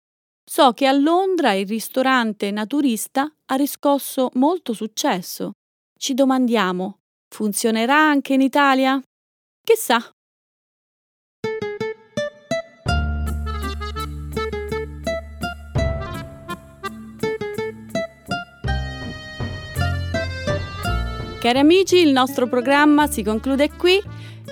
So 0.46 0.74
che 0.74 0.88
a 0.88 0.91
Londra 0.91 1.54
il 1.54 1.67
ristorante 1.67 2.52
naturista 2.52 3.32
ha 3.46 3.56
riscosso 3.56 4.30
molto 4.34 4.74
successo. 4.74 5.52
Ci 5.98 6.13
domandiamo, 6.13 7.02
funzionerà 7.34 7.98
anche 7.98 8.36
in 8.36 8.41
Italia? 8.41 9.02
Chissà. 9.62 10.00
Cari 21.39 21.60
amici, 21.60 21.98
il 21.98 22.12
nostro 22.13 22.48
programma 22.48 23.08
si 23.08 23.24
conclude 23.24 23.72
qui. 23.72 24.02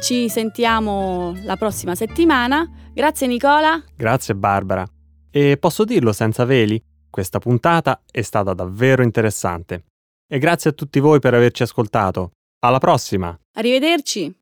Ci 0.01 0.27
sentiamo 0.27 1.33
la 1.45 1.55
prossima 1.55 1.95
settimana. 1.95 2.67
Grazie 2.93 3.27
Nicola. 3.27 3.81
Grazie 3.95 4.35
Barbara. 4.35 4.85
E 5.29 5.55
posso 5.57 5.85
dirlo 5.85 6.11
senza 6.11 6.43
veli? 6.43 6.83
Questa 7.09 7.39
puntata 7.39 8.01
è 8.09 8.21
stata 8.21 8.53
davvero 8.53 9.03
interessante. 9.03 9.83
E 10.27 10.39
grazie 10.39 10.71
a 10.71 10.73
tutti 10.73 10.99
voi 10.99 11.19
per 11.19 11.33
averci 11.33 11.63
ascoltato. 11.63 12.31
Alla 12.63 12.77
prossima! 12.77 13.35
Arrivederci! 13.53 14.40